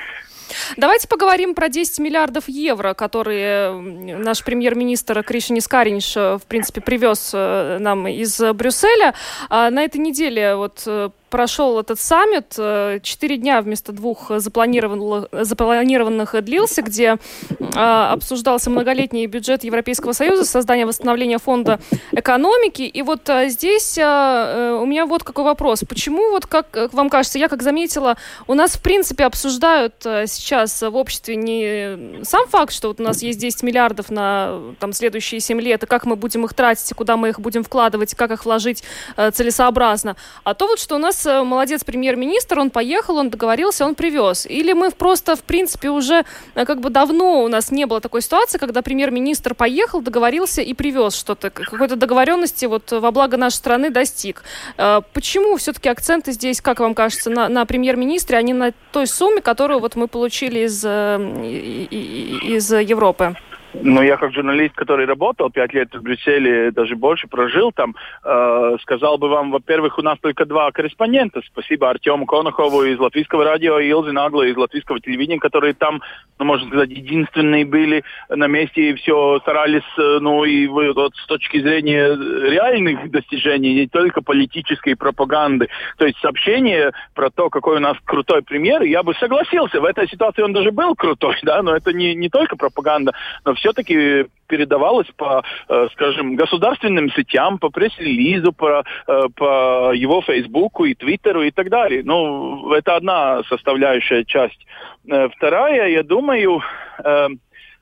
[0.76, 7.32] Давайте поговорим про 10 миллиардов евро, которые наш премьер-министр Кришини Скаринш, э, в принципе, привез
[7.34, 9.14] э, нам из Брюсселя.
[9.48, 12.54] А на этой неделе вот э, прошел этот саммит.
[12.58, 17.16] Э, четыре дня вместо двух запланированных, запланированных длился, где
[17.50, 21.80] э, обсуждался многолетний бюджет Европейского Союза, создание восстановления фонда
[22.12, 22.82] экономики.
[22.82, 25.84] И вот э, здесь э, у меня вот какой вопрос.
[25.88, 30.26] Почему, вот как, как вам кажется, я как заметила, у нас в принципе обсуждают э,
[30.26, 34.92] сейчас в обществе не сам факт, что вот у нас есть 10 миллиардов на там,
[34.92, 38.14] следующие 7 лет, и как мы будем их тратить, и куда мы их будем вкладывать,
[38.14, 38.82] как их вложить
[39.16, 43.84] э, целесообразно, а то вот, что у нас э, молодец премьер-министр, он поехал, он договорился,
[43.84, 44.46] он привез.
[44.46, 48.22] Или мы просто, в принципе, уже э, как бы давно у нас не было такой
[48.22, 53.90] ситуации, когда премьер-министр поехал, договорился и привез что-то, какой-то договоренности вот во благо нашей страны
[53.90, 54.42] достиг.
[54.76, 59.06] Э, почему все-таки акценты здесь, как вам кажется, на, на премьер-министре, а не на той
[59.06, 63.36] сумме, которую вот мы получили из, из Европы?
[63.82, 68.76] Ну, я как журналист, который работал пять лет в Брюсселе, даже больше прожил там, э,
[68.82, 71.40] сказал бы вам, во-первых, у нас только два корреспондента.
[71.46, 76.02] Спасибо Артему Конохову из Латвийского радио и Илзе Нагло из Латвийского телевидения, которые там,
[76.38, 81.26] ну, можно сказать, единственные были на месте и все старались, э, ну, и вот с
[81.26, 82.08] точки зрения
[82.50, 85.68] реальных достижений, не только политической пропаганды.
[85.98, 89.80] То есть сообщение про то, какой у нас крутой премьер, я бы согласился.
[89.80, 93.12] В этой ситуации он даже был крутой, да, но это не, не только пропаганда,
[93.44, 100.22] но все все-таки передавалось по, э, скажем, государственным сетям, по пресс-релизу, по, э, по его
[100.22, 102.02] Фейсбуку и Твиттеру и так далее.
[102.04, 104.66] Ну, это одна составляющая часть.
[105.08, 106.62] Э, вторая, я думаю,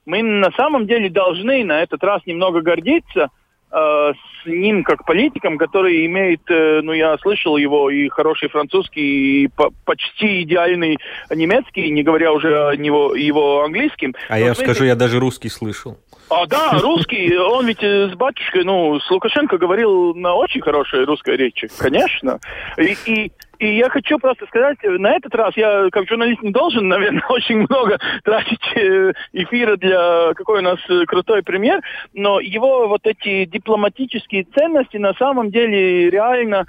[0.07, 3.31] мы на самом деле должны на этот раз немного гордиться–
[3.74, 9.48] с ним как политиком, который имеет, э, ну я слышал его и хороший французский, и
[9.48, 10.98] по почти идеальный
[11.34, 14.14] немецкий, не говоря уже о него, его английским.
[14.28, 15.98] А Но, я скажу, я даже русский слышал.
[16.30, 21.04] А, да, русский, он ведь э, с батюшкой, ну, с Лукашенко говорил на очень хорошей
[21.04, 22.40] русской речи, конечно.
[22.78, 26.88] И, и и я хочу просто сказать, на этот раз я как журналист не должен,
[26.88, 31.80] наверное, очень много тратить э, эфира для какой у нас э, крутой пример,
[32.12, 36.66] но его вот эти дипломатические ценности на самом деле реально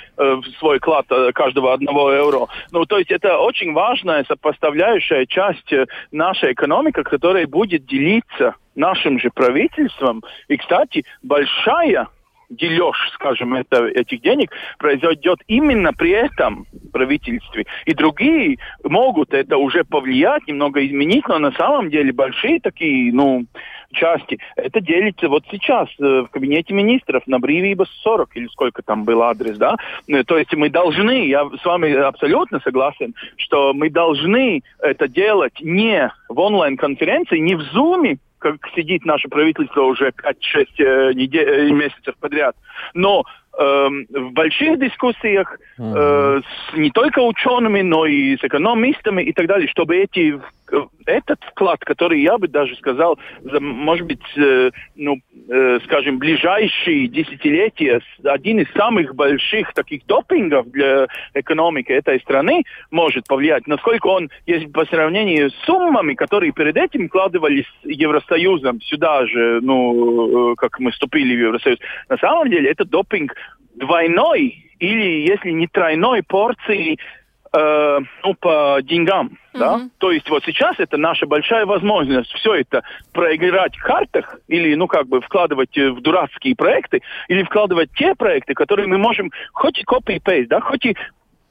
[0.59, 2.47] свой клад каждого одного евро.
[2.73, 5.73] Ну, то есть это очень важная сопоставляющая часть
[6.11, 10.23] нашей экономики, которая будет делиться нашим же правительством.
[10.49, 12.09] И, кстати, большая
[12.51, 17.67] дележ, скажем, это, этих денег произойдет именно при этом правительстве.
[17.85, 23.45] И другие могут это уже повлиять, немного изменить, но на самом деле большие такие, ну,
[23.93, 29.05] части, это делится вот сейчас э, в кабинете министров на Бривиба 40 или сколько там
[29.05, 29.77] был адрес, да?
[30.09, 35.61] Э, то есть мы должны, я с вами абсолютно согласен, что мы должны это делать
[35.61, 42.15] не в онлайн-конференции, не в Зуме, как сидит наше правительство уже 5-6 э, э, месяцев
[42.21, 42.57] подряд.
[42.95, 43.25] Но
[43.59, 49.69] в больших дискуссиях э, с не только учеными, но и с экономистами и так далее,
[49.69, 50.41] чтобы эти
[51.07, 55.19] этот вклад, который я бы даже сказал, за, может быть, э, ну,
[55.49, 63.27] э, скажем, ближайшие десятилетия, один из самых больших таких допингов для экономики этой страны может
[63.27, 63.67] повлиять.
[63.67, 70.53] Насколько он есть по сравнению с суммами, которые перед этим вкладывались Евросоюзом сюда же, ну,
[70.53, 71.79] э, как мы вступили в Евросоюз.
[72.09, 73.35] На самом деле это допинг
[73.75, 76.99] двойной или, если не тройной порции
[77.53, 79.39] э, ну, по деньгам.
[79.55, 79.59] Mm-hmm.
[79.59, 79.81] Да?
[79.99, 82.83] То есть вот сейчас это наша большая возможность все это
[83.13, 88.55] проиграть в картах или, ну, как бы вкладывать в дурацкие проекты, или вкладывать те проекты,
[88.55, 90.97] которые мы можем хоть и copy-paste, да, хоть и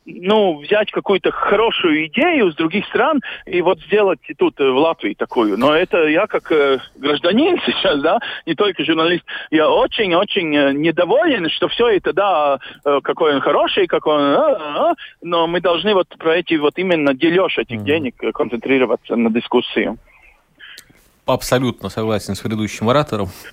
[0.07, 5.13] ну, взять какую-то хорошую идею с других стран и вот сделать тут э, в Латвии
[5.13, 5.57] такую.
[5.57, 11.49] Но это я как э, гражданин сейчас, да, не только журналист, я очень-очень э, недоволен,
[11.49, 15.93] что все это, да, э, какой он хороший, какой он, а, а, но мы должны
[15.93, 19.97] вот про эти вот именно дележ этих денег концентрироваться на дискуссии
[21.27, 23.29] абсолютно согласен с предыдущим оратором.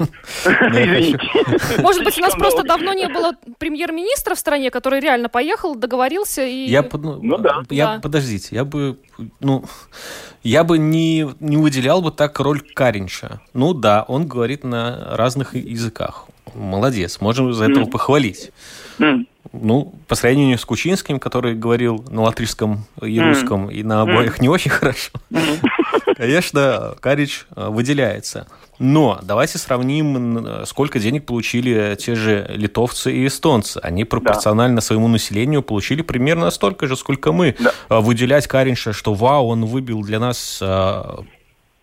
[1.79, 6.45] Может быть, у нас просто давно не было премьер-министра в стране, который реально поехал, договорился
[6.45, 6.67] и...
[6.69, 7.63] Я, ну, ну, да.
[7.71, 8.99] я подождите, я бы,
[9.41, 9.65] ну,
[10.43, 13.41] я бы не, не выделял бы так роль Каринча.
[13.53, 16.27] Ну да, он говорит на разных языках.
[16.55, 18.53] Молодец, можем за этого похвалить.
[19.61, 24.49] Ну, по сравнению с Кучинским, который говорил на латышском и русском, и на обоих не
[24.49, 25.11] очень хорошо.
[26.17, 28.47] Конечно, Карич э, выделяется.
[28.79, 33.79] Но давайте сравним, сколько денег получили те же литовцы и эстонцы.
[33.79, 34.81] Они пропорционально да.
[34.81, 37.55] своему населению получили примерно столько же, сколько мы.
[37.59, 37.73] Да.
[37.89, 41.03] Э, выделять Каринша, что вау, он выбил для нас э,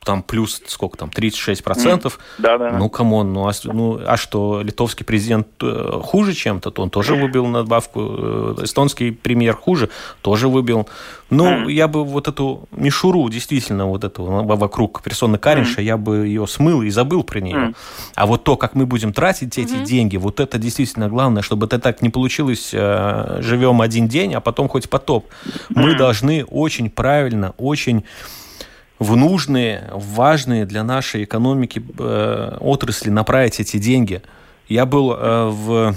[0.03, 2.17] там плюс сколько там, 36 процентов.
[2.37, 2.41] Mm.
[2.41, 2.71] Да, да.
[2.71, 6.89] Ну, come on, ну а, ну а что, литовский президент э, хуже чем-то, то он
[6.89, 9.89] тоже выбил надбавку, э, эстонский премьер хуже,
[10.21, 10.87] тоже выбил.
[11.29, 11.71] Ну, mm.
[11.71, 15.83] я бы вот эту мишуру, действительно, вот эту вокруг персоны Каринша, mm.
[15.83, 17.55] я бы ее смыл и забыл про нее.
[17.55, 17.75] Mm.
[18.15, 19.85] А вот то, как мы будем тратить эти mm-hmm.
[19.85, 24.41] деньги, вот это действительно главное, чтобы это так не получилось, э, живем один день, а
[24.41, 25.27] потом хоть потоп.
[25.45, 25.53] Mm.
[25.69, 28.03] Мы должны очень правильно, очень
[29.01, 34.21] в нужные, в важные для нашей экономики э, отрасли направить эти деньги.
[34.69, 35.95] Я был э, в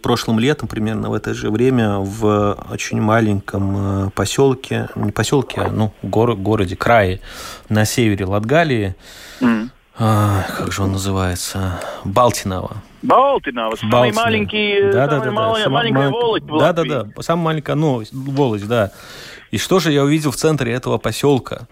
[0.00, 5.70] прошлым летом, примерно в это же время, в очень маленьком э, поселке, не поселке, а
[5.70, 7.20] ну, горо, городе, крае
[7.68, 8.96] на севере Латгалии.
[9.42, 9.68] Mm.
[9.98, 11.82] А, как же он называется?
[12.04, 12.78] Балтинова.
[13.02, 14.24] Балтинова, самый Балтинова.
[14.24, 15.70] маленький, да, самый да, да, маленькая, да.
[15.70, 18.90] маленькая волость Да, да, да, самая маленькая ну, волость, да.
[19.50, 21.66] И что же я увидел в центре этого поселка?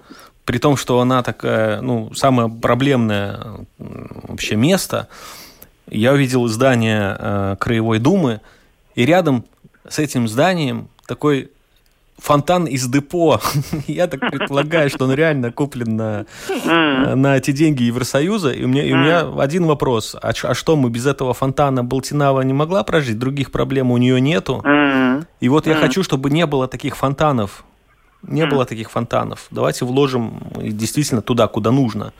[0.49, 5.09] При том, что она такая, ну, самое проблемное вообще место,
[5.91, 8.41] я увидел здание э, Краевой Думы,
[8.95, 9.45] и рядом
[9.87, 11.51] с этим зданием такой
[12.17, 13.43] фонтан из депо.
[13.87, 16.27] Я так предполагаю, что он реально куплен на,
[17.15, 18.51] на эти деньги Евросоюза.
[18.51, 20.15] И у меня, и у меня один вопрос.
[20.15, 23.19] А, а что, мы без этого фонтана Балтинава не могла прожить?
[23.19, 24.65] Других проблем у нее нету.
[25.41, 27.65] И вот я хочу, чтобы не было таких фонтанов
[28.23, 29.47] не было таких фонтанов.
[29.51, 32.13] Давайте вложим действительно туда, куда нужно.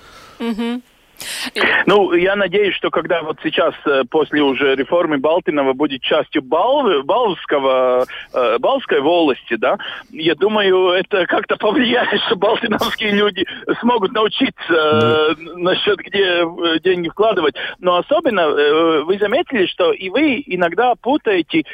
[1.87, 7.03] Ну, я надеюсь, что когда вот сейчас, э, после уже реформы Балтинова, будет частью Бал,
[7.03, 9.79] Балского, э, Балской волости, да,
[10.11, 13.45] я думаю, это как-то повлияет, что балтиновские люди
[13.81, 17.57] смогут научиться э, насчет, где э, деньги вкладывать.
[17.81, 21.65] Но особенно э, вы заметили, что и вы иногда путаете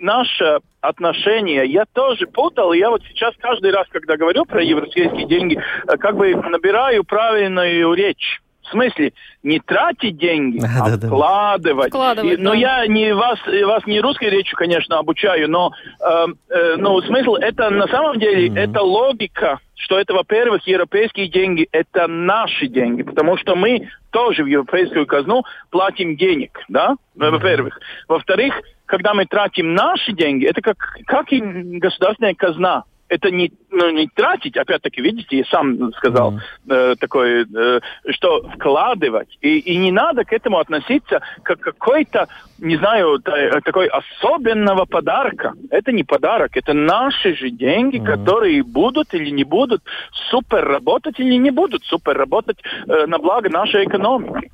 [0.00, 5.58] наше отношение, я тоже путал, я вот сейчас каждый раз, когда говорю про европейские деньги,
[5.58, 8.40] э, как бы набираю правильную речь.
[8.68, 11.88] В смысле, не тратить деньги, а вкладывать.
[11.88, 12.42] вкладывать и, да.
[12.42, 17.36] Но я не вас, вас не русской речью, конечно, обучаю, но э, э, ну, смысл
[17.36, 18.58] это на самом деле mm-hmm.
[18.58, 24.46] это логика, что это, во-первых, европейские деньги, это наши деньги, потому что мы тоже в
[24.46, 27.30] европейскую казну платим денег, да, mm-hmm.
[27.30, 27.80] во-первых.
[28.06, 32.84] Во-вторых, когда мы тратим наши деньги, это как, как и государственная казна.
[33.08, 36.92] Это не, ну, не тратить, опять-таки, видите, я сам сказал mm-hmm.
[36.92, 39.38] э, такое, э, что вкладывать.
[39.40, 42.26] И, и не надо к этому относиться как какой-то,
[42.58, 43.20] не знаю,
[43.64, 45.52] такой особенного подарка.
[45.70, 48.04] Это не подарок, это наши же деньги, mm-hmm.
[48.04, 49.82] которые будут или не будут
[50.30, 52.58] супер работать или не будут супер работать
[52.88, 54.50] э, на благо нашей экономики.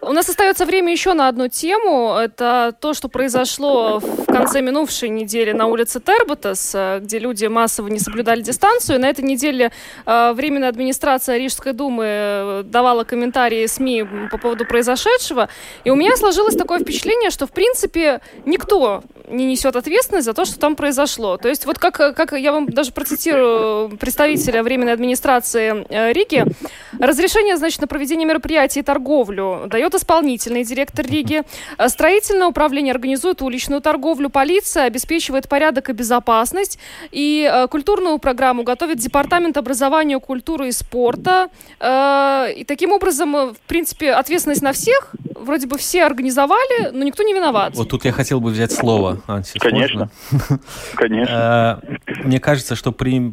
[0.00, 2.14] У нас остается время еще на одну тему.
[2.14, 7.72] Это то, что произошло в конце минувшей недели на улице Терботас, э, где люди массово
[7.72, 9.00] массово не соблюдали дистанцию.
[9.00, 9.70] На этой неделе
[10.06, 15.48] э, Временная администрация Рижской думы э, давала комментарии СМИ по поводу произошедшего.
[15.84, 20.44] И у меня сложилось такое впечатление, что, в принципе, никто не несет ответственность за то,
[20.44, 21.36] что там произошло.
[21.36, 26.44] То есть вот как, как я вам даже процитирую представителя Временной администрации э, Риги,
[26.98, 31.42] разрешение, значит, на проведение мероприятий и торговлю дает исполнительный директор Риги,
[31.88, 36.78] строительное управление организует уличную торговлю, полиция обеспечивает порядок и безопасность,
[37.10, 41.48] и э, культурную программу готовит Департамент образования, культуры и спорта.
[41.80, 47.22] Э, и таким образом, в принципе, ответственность на всех, вроде бы все организовали, но никто
[47.22, 47.74] не виноват.
[47.74, 49.60] Вот тут я хотел бы взять слово, Ансис.
[49.60, 50.10] Конечно.
[50.94, 51.82] Конечно.
[52.06, 53.32] Э, мне кажется, что при...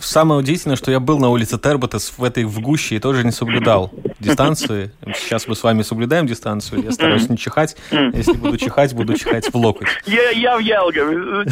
[0.00, 3.32] самое удивительное, что я был на улице Терботес в этой в гуще и тоже не
[3.32, 4.92] соблюдал дистанции.
[5.14, 6.82] Сейчас мы с вами соблюдаем дистанцию.
[6.82, 7.76] Я стараюсь не чихать.
[7.90, 9.88] Если буду чихать, буду чихать в локоть.
[10.06, 11.46] Я, я в Ялгове.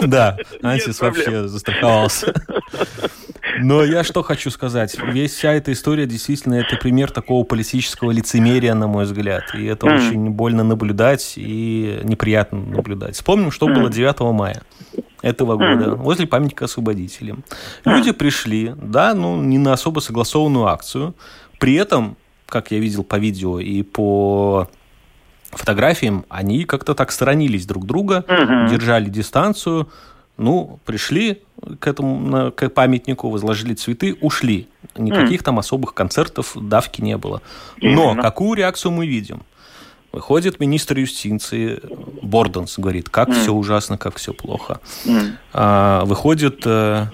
[0.06, 2.34] Да, Ансис вообще застраховался.
[3.58, 4.96] Но я что хочу сказать.
[5.12, 9.54] Весь вся эта история действительно это пример такого политического лицемерия, на мой взгляд.
[9.54, 9.96] И это mm.
[9.96, 13.14] очень больно наблюдать и неприятно наблюдать.
[13.14, 13.74] Вспомним, что mm.
[13.74, 14.62] было 9 мая
[15.22, 17.44] этого года возле памятника освободителям.
[17.84, 21.14] Люди пришли, да, ну, не на особо согласованную акцию.
[21.58, 24.68] При этом, как я видел по видео и по
[25.50, 28.24] фотографиям, они как-то так сторонились друг друга,
[28.70, 29.88] держали дистанцию,
[30.36, 31.42] ну, пришли
[31.80, 34.68] к этому к памятнику, возложили цветы, ушли.
[34.96, 35.44] Никаких mm.
[35.44, 37.42] там особых концертов, давки не было.
[37.80, 38.22] Но Именно.
[38.22, 39.42] какую реакцию мы видим?
[40.12, 41.80] Выходит министр юстиции
[42.22, 43.40] Борденс, говорит, как mm.
[43.40, 44.80] все ужасно, как все плохо.
[45.04, 45.32] Mm.
[45.52, 47.06] А, выходит э,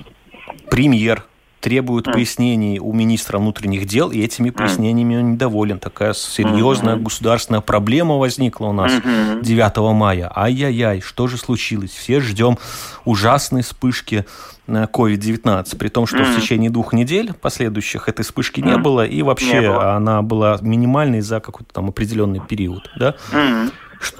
[0.71, 1.25] премьер
[1.63, 2.13] требуют mm.
[2.13, 5.79] пояснений у министра внутренних дел, и этими пояснениями он недоволен.
[5.79, 7.03] Такая серьезная mm-hmm.
[7.03, 9.43] государственная проблема возникла у нас mm-hmm.
[9.43, 10.31] 9 мая.
[10.35, 11.93] Ай-яй-яй, что же случилось?
[11.93, 12.59] Все ждем
[13.05, 14.27] ужасной вспышки
[14.69, 16.37] COVID-19, при том, что mm-hmm.
[16.37, 18.71] в течение двух недель последующих этой вспышки mm-hmm.
[18.71, 19.95] не было, и вообще было.
[19.95, 22.91] она была минимальной за какой-то там определенный период.
[22.99, 23.15] Да?
[23.33, 23.73] Mm-hmm.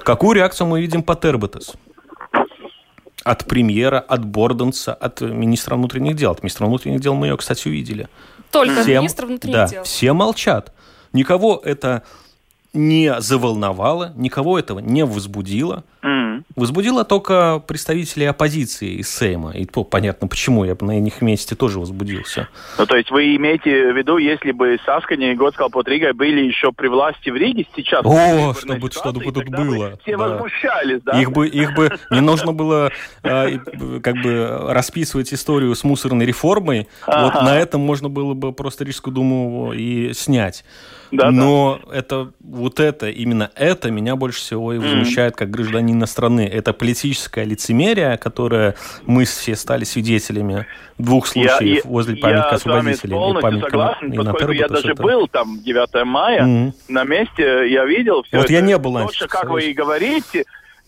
[0.03, 1.73] Какую реакцию мы видим по Терботес?
[3.23, 6.31] От премьера, от Борденса, от министра внутренних дел.
[6.31, 8.07] От министра внутренних дел мы ее, кстати, увидели.
[8.51, 9.83] Только все, министр внутренних да, дел.
[9.83, 10.73] Все молчат.
[11.13, 12.03] Никого это
[12.73, 15.83] не заволновало, никого этого не возбудило.
[16.01, 16.22] Mm.
[16.55, 19.51] Возбудило только представителей оппозиции из Сейма.
[19.51, 22.47] И то понятно, почему я бы на их месте тоже возбудился.
[22.77, 26.71] Ну, то есть вы имеете в виду, если бы Саскани и Готскал Рига были еще
[26.71, 28.05] при власти в Риге сейчас?
[28.05, 29.97] О, чтобы что-то тут было.
[30.03, 30.27] Все да.
[30.27, 31.19] возмущались, да?
[31.19, 32.91] Их бы, их бы не нужно было
[33.23, 33.57] э,
[34.01, 36.87] как бы расписывать историю с мусорной реформой.
[37.07, 40.63] Вот на этом можно было бы просто Рижскую думу и снять.
[41.13, 41.95] Да, Но да.
[41.95, 46.49] это вот это, именно это меня больше всего и возмущает как гражданина страны.
[46.51, 50.65] Это политическое лицемерие, которое мы все стали свидетелями
[50.97, 53.13] двух случаев я, возле памятника я освободителей.
[53.13, 55.03] Я полностью согласен, поскольку я даже это...
[55.03, 56.73] был там 9 мая, mm.
[56.87, 58.53] на месте я видел все Вот это.
[58.53, 60.45] я не был, Точно, как вы и говорите.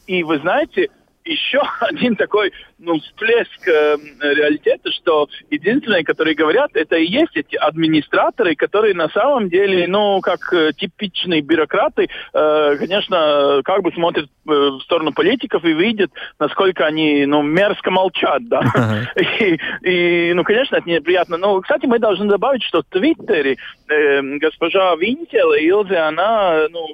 [0.07, 0.89] И вы знаете,
[1.23, 2.51] еще один такой
[2.85, 9.09] ну, всплеск э, реалитета, что единственные, которые говорят, это и есть эти администраторы, которые на
[9.09, 15.11] самом деле, ну, как э, типичные бюрократы, э, конечно, как бы смотрят э, в сторону
[15.11, 18.61] политиков и видят, насколько они, ну, мерзко молчат, да.
[19.15, 21.37] И, и, ну, конечно, это неприятно.
[21.37, 23.57] Но, кстати, мы должны добавить, что в Твиттере
[23.87, 26.87] э, госпожа Винтела Илзе, она, ну,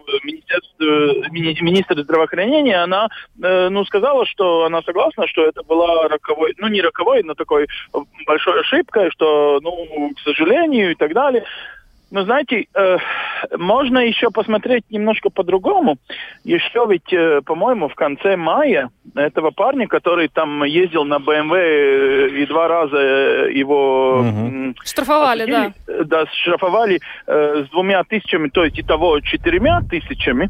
[1.62, 3.10] министр здравоохранения, она,
[3.42, 7.68] э, ну, сказала, что она согласна, что это была роковой, ну не роковой, но такой
[8.26, 11.44] большой ошибкой, что, ну, к сожалению и так далее.
[12.12, 12.98] Но знаете, э,
[13.58, 15.98] можно еще посмотреть немножко по-другому.
[16.44, 22.28] Еще ведь, э, по-моему, в конце мая этого парня, который там ездил на БМВ э,
[22.32, 24.20] и два раза э, его...
[24.20, 24.76] Угу.
[24.84, 25.74] Штрафовали, да.
[26.04, 30.50] Да, штрафовали э, с двумя тысячами, то есть и того четырьмя тысячами.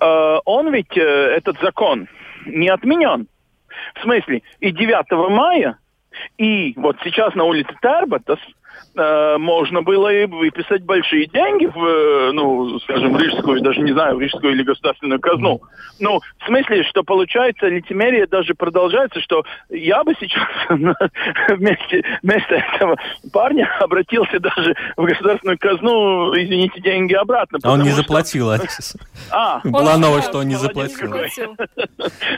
[0.00, 2.08] Э, он ведь, э, этот закон,
[2.46, 3.28] не отменен.
[3.94, 5.78] В смысле, и 9 мая,
[6.38, 8.38] и вот сейчас на улице Тарбатас
[8.94, 14.16] можно было и выписать большие деньги в, э, ну, скажем, в рижскую, даже не знаю,
[14.16, 15.60] в рижскую или государственную казну.
[16.00, 20.48] Ну, в смысле, что получается, лицемерие даже продолжается, что я бы сейчас
[21.48, 22.96] вместе, вместо этого
[23.32, 27.58] парня обратился даже в государственную казну, извините, деньги обратно.
[27.62, 28.96] А он не заплатил, Алексис.
[29.30, 31.56] А, Была новость, что он не заплатил.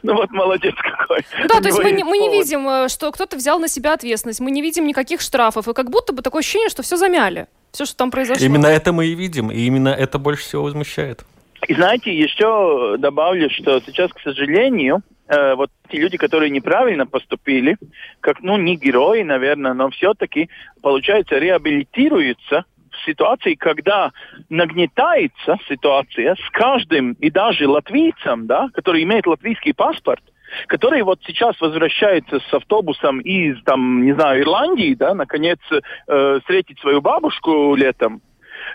[0.02, 1.24] Ну вот молодец какой.
[1.48, 4.62] Да, то есть мы не видим, э, что кто-то взял на себя ответственность, мы не
[4.62, 7.46] видим никаких штрафов, и как будто бы такое ощущение, что все замяли.
[7.72, 8.44] Все, что там произошло.
[8.44, 11.24] Именно это мы и видим, и именно это больше всего возмущает.
[11.68, 17.76] И знаете, еще добавлю, что сейчас, к сожалению, э, вот те люди, которые неправильно поступили,
[18.20, 20.50] как, ну, не герои, наверное, но все-таки,
[20.82, 24.10] получается, реабилитируются в ситуации, когда
[24.50, 30.22] нагнетается ситуация с каждым, и даже латвийцем, да, который имеет латвийский паспорт,
[30.66, 36.78] который вот сейчас возвращается с автобусом из, там, не знаю, Ирландии, да, наконец э, встретить
[36.80, 38.22] свою бабушку летом,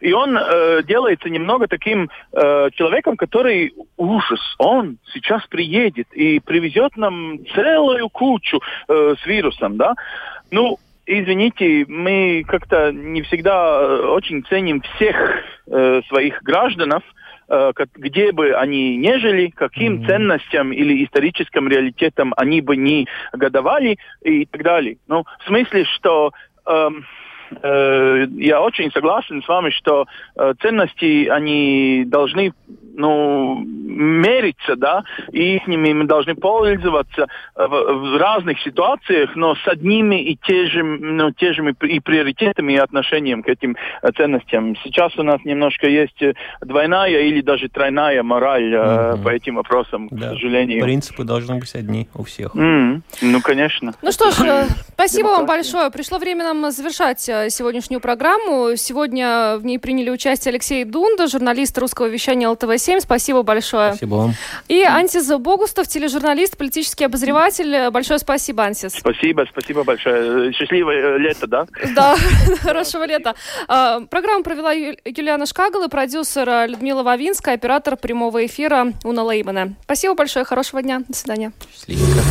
[0.02, 4.40] и он э, делается немного таким э, человеком, который ужас.
[4.60, 9.96] Он сейчас приедет и привезет нам целую кучу э, с вирусом, да.
[10.52, 15.16] Ну, извините, мы как-то не всегда э, очень ценим всех
[15.68, 17.04] э, своих гражданов,
[17.96, 20.08] где бы они не жили, каким mm-hmm.
[20.08, 24.98] ценностям или историческим реалитетам они бы не годовали и так далее.
[25.08, 26.34] Ну, в смысле, что
[26.66, 26.90] э,
[27.62, 32.54] э, я очень согласен с вами, что э, ценности, они должны
[32.98, 39.68] ну, мериться, да, и с ними мы должны пользоваться в, в разных ситуациях, но с
[39.68, 44.76] одними и те же, ну, те же и приоритетами и отношением к этим э, ценностям.
[44.84, 46.22] Сейчас у нас немножко есть
[46.62, 49.24] двойная или даже тройная мораль mm-hmm.
[49.24, 50.18] по этим вопросам, да.
[50.18, 50.84] к сожалению.
[50.84, 52.56] Принципы должны быть одни у всех.
[52.56, 53.02] Mm-hmm.
[53.22, 53.94] Ну, конечно.
[54.02, 55.92] Ну что ж, спасибо вам большое.
[55.92, 58.76] Пришло время нам завершать сегодняшнюю программу.
[58.76, 62.50] Сегодня в ней приняли участие Алексей Дунда, журналист русского вещания
[62.88, 63.02] ЛТВ-7.
[63.02, 63.92] Спасибо большое.
[63.92, 64.34] Спасибо вам.
[64.68, 67.90] И Антис Богустов, тележурналист, политический обозреватель.
[67.92, 68.94] Большое спасибо, Антис.
[68.94, 70.52] Спасибо, спасибо большое.
[70.54, 71.68] Счастливое лето, да?
[71.96, 72.16] Да,
[72.62, 73.36] хорошего лета.
[73.68, 79.76] А, программу провела Юлиана Шкагала, продюсер Людмила Вавинская, оператор прямого эфира Уна Леймана.
[79.84, 81.02] Спасибо большое, хорошего дня.
[81.08, 81.52] До свидания.
[81.74, 82.22] Счастливенько.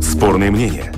[0.00, 0.97] Спорные мнения.